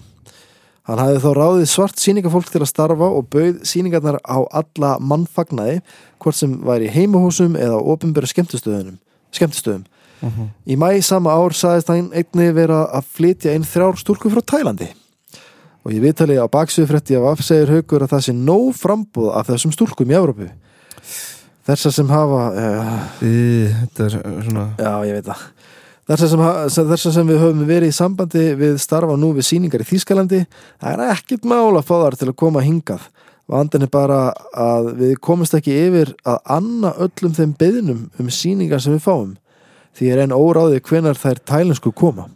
[0.89, 5.79] Hann hafði þá ráðið svart sýningafólk til að starfa og bauð sýningarnar á alla mannfagnaði
[6.21, 8.97] hvort sem væri heimahúsum eða á opinbera skemmtistöðunum
[9.31, 9.85] skemmtistöðum.
[10.69, 14.89] Í mæ sama ár sagðist hann einnig vera að flytja inn þrjár stúlkur frá Tælandi.
[15.81, 19.49] Og í viðtalið á baksviðfrétti af af segir haukur að það sé nóg frambúð af
[19.49, 20.49] þessum stúlkum í Evrópu
[21.71, 22.93] þessar sem hafa uh,
[23.25, 23.33] Í,
[23.81, 24.15] Þetta er
[24.45, 25.41] svona já ég veit það.
[26.11, 26.69] Þessar sem, ha-
[26.99, 30.41] sem- við höfum verið í sambandi við starfa nú við sýningar í Þýskalandi
[30.81, 33.05] það er ekkert mál að fá þar til að koma hingað.
[33.51, 34.17] Vandan er bara
[34.55, 39.33] að við komumst ekki yfir að anna öllum þeim beðnum um sýningar sem við fáum
[39.97, 42.29] því er enn óráðið hvenar þær tælensku koma.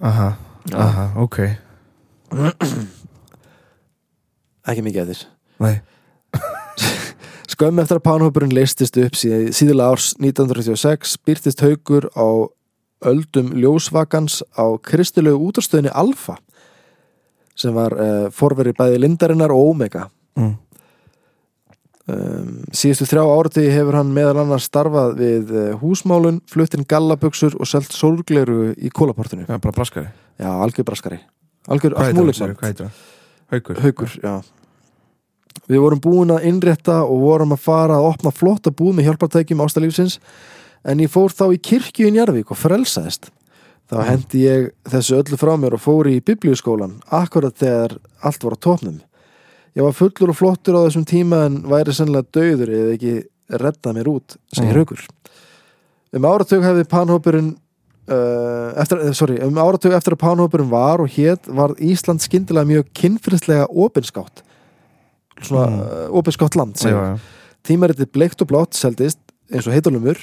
[0.00, 0.30] Aha,
[0.72, 1.36] aha, ok.
[4.70, 5.20] Ekki mikið eftir.
[5.60, 5.74] Nei,
[7.60, 12.48] Skömmi eftir að pánhópurinn leistist upp síð- síðulega árs 1936 byrtist haugur á
[13.04, 16.38] öldum ljósvakans á kristilegu útastöðinni Alfa
[17.52, 20.06] sem var uh, forveri bæði Lindarinnar og Omega
[20.40, 20.54] mm.
[22.08, 27.68] um, síðustu þrjá áratugi hefur hann meðal annars starfað við uh, húsmálun, fluttin gallabuxur og
[27.68, 30.08] selt sólgleru í kólaportinu Já, bara braskari
[30.40, 31.20] já, algjör braskari
[31.68, 32.56] algjör allt segirðu?
[32.56, 32.96] Hvað heitir hann?
[33.52, 34.40] Haukur Haukur, já
[35.70, 39.62] Við vorum búin að innrétta og vorum að fara að opna flotta búð með hjálpartækjum
[39.62, 40.16] ástalífsins
[40.82, 43.30] en ég fór þá í kirkju í Njarvík og frelsaðist.
[43.90, 48.54] Þá hendi ég þessu öllu frá mér og fór í biblíuskólan akkurat þegar allt var
[48.54, 49.00] á topnum.
[49.78, 53.14] Ég var fullur og flottur á þessum tíma en væri sennilega döður eða ekki
[53.60, 54.78] reddað mér út, segir Mm.
[54.78, 55.02] Haukur.
[56.12, 57.50] Um áratug hefði panhópurinn
[58.10, 62.66] uh, eftir, eh, sorry, um áratug eftir að panhópurinn var og hétt var Ísland skyndilega
[62.66, 64.42] mjög kynfyrslega opinskátt
[65.42, 65.80] svona Mm.
[65.80, 66.12] mm.
[66.18, 66.96] opinskátt land Já, segir.
[66.96, 67.18] já.
[67.64, 69.18] tímaritið bleikt og blátt seldist
[69.52, 70.18] eins og heitalumur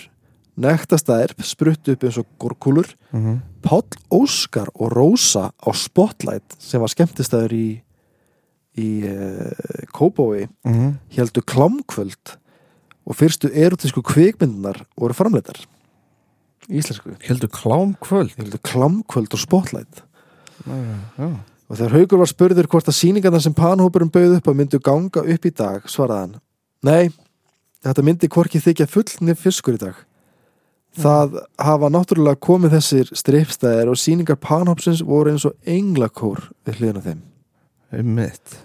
[0.57, 3.41] nektastæðir spruttu upp eins og gorkúlur Mhm.
[3.61, 7.81] Páll Óskar og Rósa á Spotlight sem var skemmtistæður í
[8.77, 10.97] í uh, Kópói Mhm.
[11.11, 12.37] heldur klámkvöld
[13.07, 15.65] og fyrstu erotísku kvikmyndunar voru framleitar
[16.69, 20.03] íslensku Heldur klám kvöld heldur klámkvöld og Spotlight
[20.67, 21.37] Já,
[21.67, 25.23] og þegar Haugur var spurður hvort að sýningarnar sem panhópurum bauð upp að myndu ganga
[25.23, 26.37] upp í dag svaraði hann
[26.85, 27.09] Nei,
[27.83, 29.97] þetta myndi hvorki þykja fullni fiskur í dag.
[30.97, 37.01] Það hafa náttúrulega komið þessir stripstæðir og sýningar panhópsins voru eins og englakór við hliðina
[37.01, 37.19] á þeim.
[37.97, 38.57] Einmitt.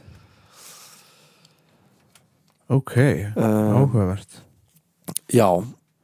[2.72, 4.40] Ok, uh, áhugavert.
[5.32, 5.48] Já,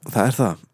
[0.08, 0.64] það er það.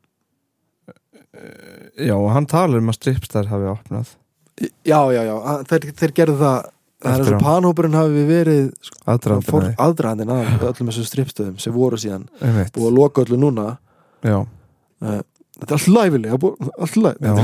[2.02, 4.14] Já, og hann talar um að stripstær hafi opnað
[4.62, 5.34] Já, já, já,
[5.70, 6.70] þeir, þeir gerðu það
[7.04, 8.68] Það er eins og panhópurinn hafi verið
[9.84, 12.22] aðdraðandinn að öllum þessum stripstöðum sem voru síðan
[12.72, 13.66] búið að loka öllu núna.
[14.24, 15.18] Já, uh,
[15.58, 17.34] Þetta er allt læfilega búið, allt já.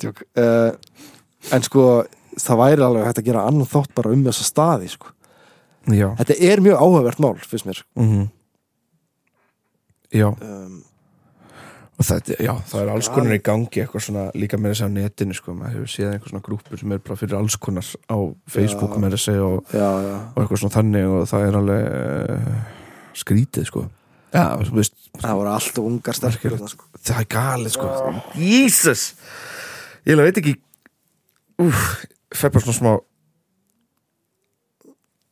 [0.00, 0.22] Tjók.
[0.32, 0.72] Uh,
[1.50, 1.82] En sko
[2.38, 5.10] það væri alveg hægt að gera annan þátt bara um þessa staði sko.
[6.20, 7.82] Þetta er mjög áhugavert mál, fyrst mér.
[7.98, 8.28] Mm
[10.12, 10.82] Já, um,
[12.08, 15.36] þetta, já, það er alls konar í gangi eitthvað svona, líka með þess að netinu
[15.38, 18.18] sko, maður hefur séð einhver svona grúpur sem er bara fyrir alls konar á
[18.54, 19.00] Facebook Já.
[19.04, 22.60] með þess að og, og eitthvað svona þannig og það er alveg uh,
[23.22, 23.84] skrítið sko.
[24.32, 26.86] Já, þú veist, Það voru allt ungar þarna, sko.
[27.04, 27.88] það er galið sko.
[28.40, 29.02] Jesus!
[30.08, 30.54] Ég veit ekki
[31.62, 31.82] Úf,
[32.34, 32.92] fer bara svona smá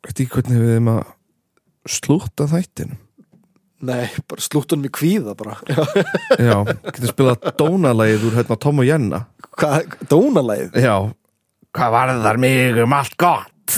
[0.05, 1.01] Veit ekki hvernig við erum að
[1.91, 2.99] slúta þættinu
[3.81, 5.57] Nei, bara slúttunum í kvíða bara.
[6.49, 9.22] Já, getur spilað dónalægið úr hérna Tom og Jenna.
[9.57, 10.95] Hvað, dónalæð Já,
[11.76, 13.74] hvað varðar mig um allt gott?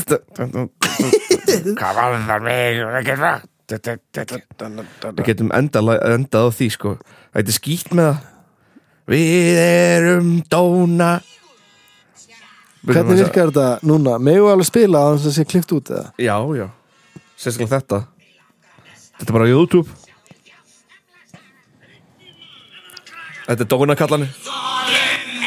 [1.78, 6.90] Hvað varðar mig um ekki rætt Við getum endað, endað á því sko.
[7.32, 8.18] Þetta er skýtt með það.
[9.12, 11.12] Við erum dóna.
[12.82, 14.18] Hvernig virkar þetta núna?
[14.22, 16.10] Megu alveg spila að það sé klift út eða?
[16.18, 16.66] Já, já,
[17.38, 18.00] sérstaklega þetta
[19.22, 19.86] Þetta er bara YouTube.
[23.46, 24.32] Þetta er dónakallanir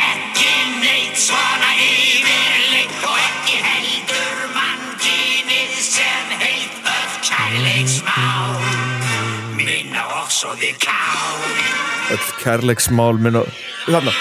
[0.05, 8.63] ekki neitt svona yfirleitt og ekki heldur mannkynið sem heilt öll kærleiksmál
[9.59, 11.45] minna og svo þið kál
[12.15, 13.51] Öll kærleiksmál minn og
[13.89, 14.15] Þarna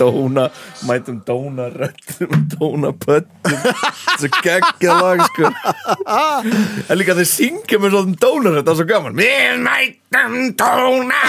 [0.00, 0.46] Dóna,
[0.88, 3.58] mætum dóna röddum Dóna pöttum
[4.16, 5.50] Svo geggja lag sko.
[6.88, 9.18] En líka þeir syngja með svona dóna rödd Það er svo gaman.
[9.20, 11.22] Við mætum dóna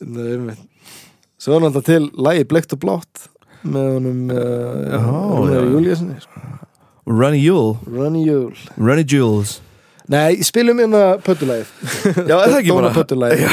[0.00, 0.64] einmitt.
[1.40, 3.28] Svo er náttúrulega til lægi Bleikt og blátt
[3.64, 5.52] með honum uh.
[5.72, 6.40] Júliasinni sko.
[7.08, 9.60] Runny Jule Runny Júl Runny Jules
[10.08, 11.68] Nei, spilum hérna pöttulægið
[12.28, 12.88] Já, er það ekki bara?
[12.88, 13.44] Dóna pöttulægið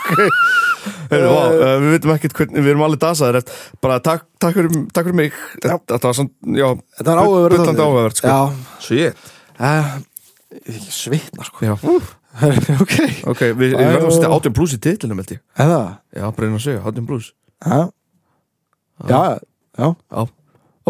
[0.80, 4.24] Já, Heyrðu, vá, uh, Við veitum ekkert hvernig Við erum allir dasaðir eftir Bara takk,
[4.40, 5.36] takk, fyrir, takk fyrir mig.
[5.64, 6.68] Þetta var svona, já
[7.00, 8.32] Þetta var áhugavert Bullandi áhugavert sko.
[8.32, 9.28] Já, Shit.
[9.60, 9.92] Uh,
[10.66, 11.62] Ég svitna sko.
[11.66, 11.74] Já,
[12.82, 12.94] Ok,
[13.26, 15.40] ok, við, verðum að setja 18 plus í titlinum held ég.
[15.60, 15.80] Eða
[16.14, 17.32] Já, bara einn að segja, 18 plus
[19.08, 19.22] Já,
[19.80, 19.88] já,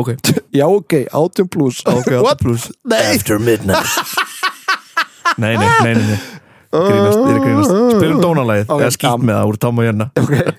[0.01, 0.11] ok.
[0.61, 2.43] Já, ok, 18 plus Ok, 18 What?
[2.45, 3.88] plus Nei, After midnight.
[5.41, 6.18] Nei, nei, nei, nei, nei.
[6.71, 7.73] Grínast, ég er grínast.
[7.97, 9.27] Spilum dónalægið, Ok, eða gaman.
[9.27, 10.11] með það úr Tom og Jörna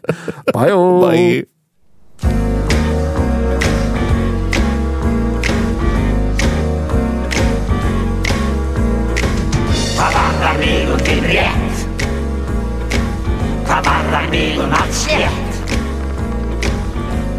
[0.55, 0.82] bæjó.
[1.07, 1.45] Bye
[9.95, 11.84] Hvað varðar mig um þinn rétt?
[13.68, 15.59] Hvað varðar mig um allt slétt?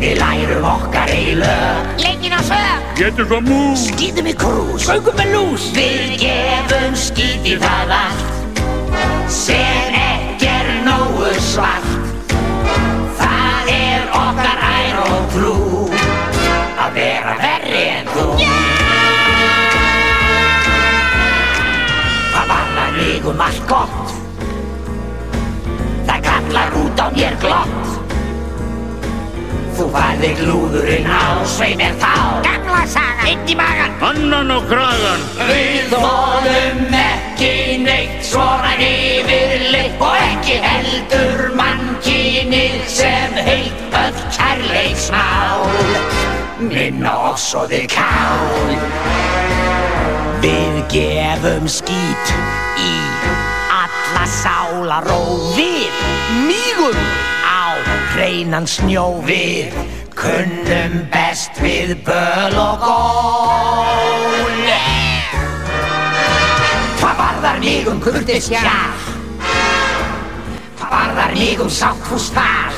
[0.02, 1.90] Við lærum okkar í lög.
[2.02, 3.84] Leikin á sög Getur svo mús?
[3.90, 4.86] Skýtum í krús.
[4.90, 5.68] Göngum með lús.
[5.76, 8.41] Við gefum skýt í það allt
[9.32, 11.86] Sem ekki er nógu svart.
[13.16, 15.54] Það er okkar ær og trú
[16.82, 18.26] Að vera verri en þú.
[22.34, 24.14] Það varðar mig um allt gott.
[26.10, 27.92] Það kallar út á mér glott.
[29.78, 32.12] Þú færði glúðurinn á svei mér þá.
[32.44, 36.71] Gamla saga í magan Annan og kragan Við þólum
[46.68, 48.74] minna oss og þið kál
[50.42, 52.32] Við gefum skít
[52.82, 52.92] í
[53.70, 55.20] alla sálaró
[55.56, 56.00] við
[56.48, 56.98] mýgum
[57.46, 57.78] á
[58.14, 59.74] hreinan snjó við
[60.18, 64.60] kunnum best við böl og gól
[67.02, 68.66] Hvað varðar mig um kurtis hjál?
[70.78, 72.71] Hvað varðar mig um sáttfús tal?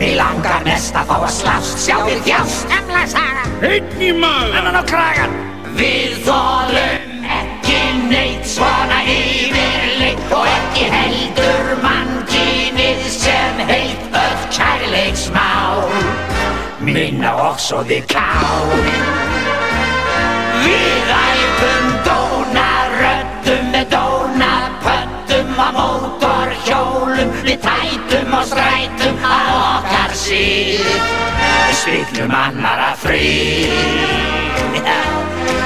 [0.00, 4.54] Mig langar mest að fá að slást, sjá við þjást Gamla saga, Einn í magan
[4.62, 5.34] annan á kragan
[5.76, 15.84] Við þólum ekki neitt svona yfirleitt Og ekki heldur mannkynið sem heilt öll kærleiksmál.
[16.80, 18.72] Minna og svo þið kál
[20.64, 27.36] Við æfum dóna röddum með dóna pöttum á mótorhjólum.
[27.44, 27.79] Við tætum
[32.24, 33.68] um annara frí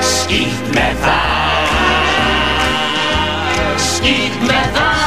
[0.05, 1.73] Skýt með það
[3.87, 5.03] Skýt með það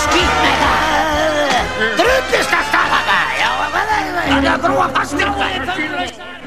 [0.00, 6.45] Skýt með það Drullist að staða það Já, það er að grúa fastir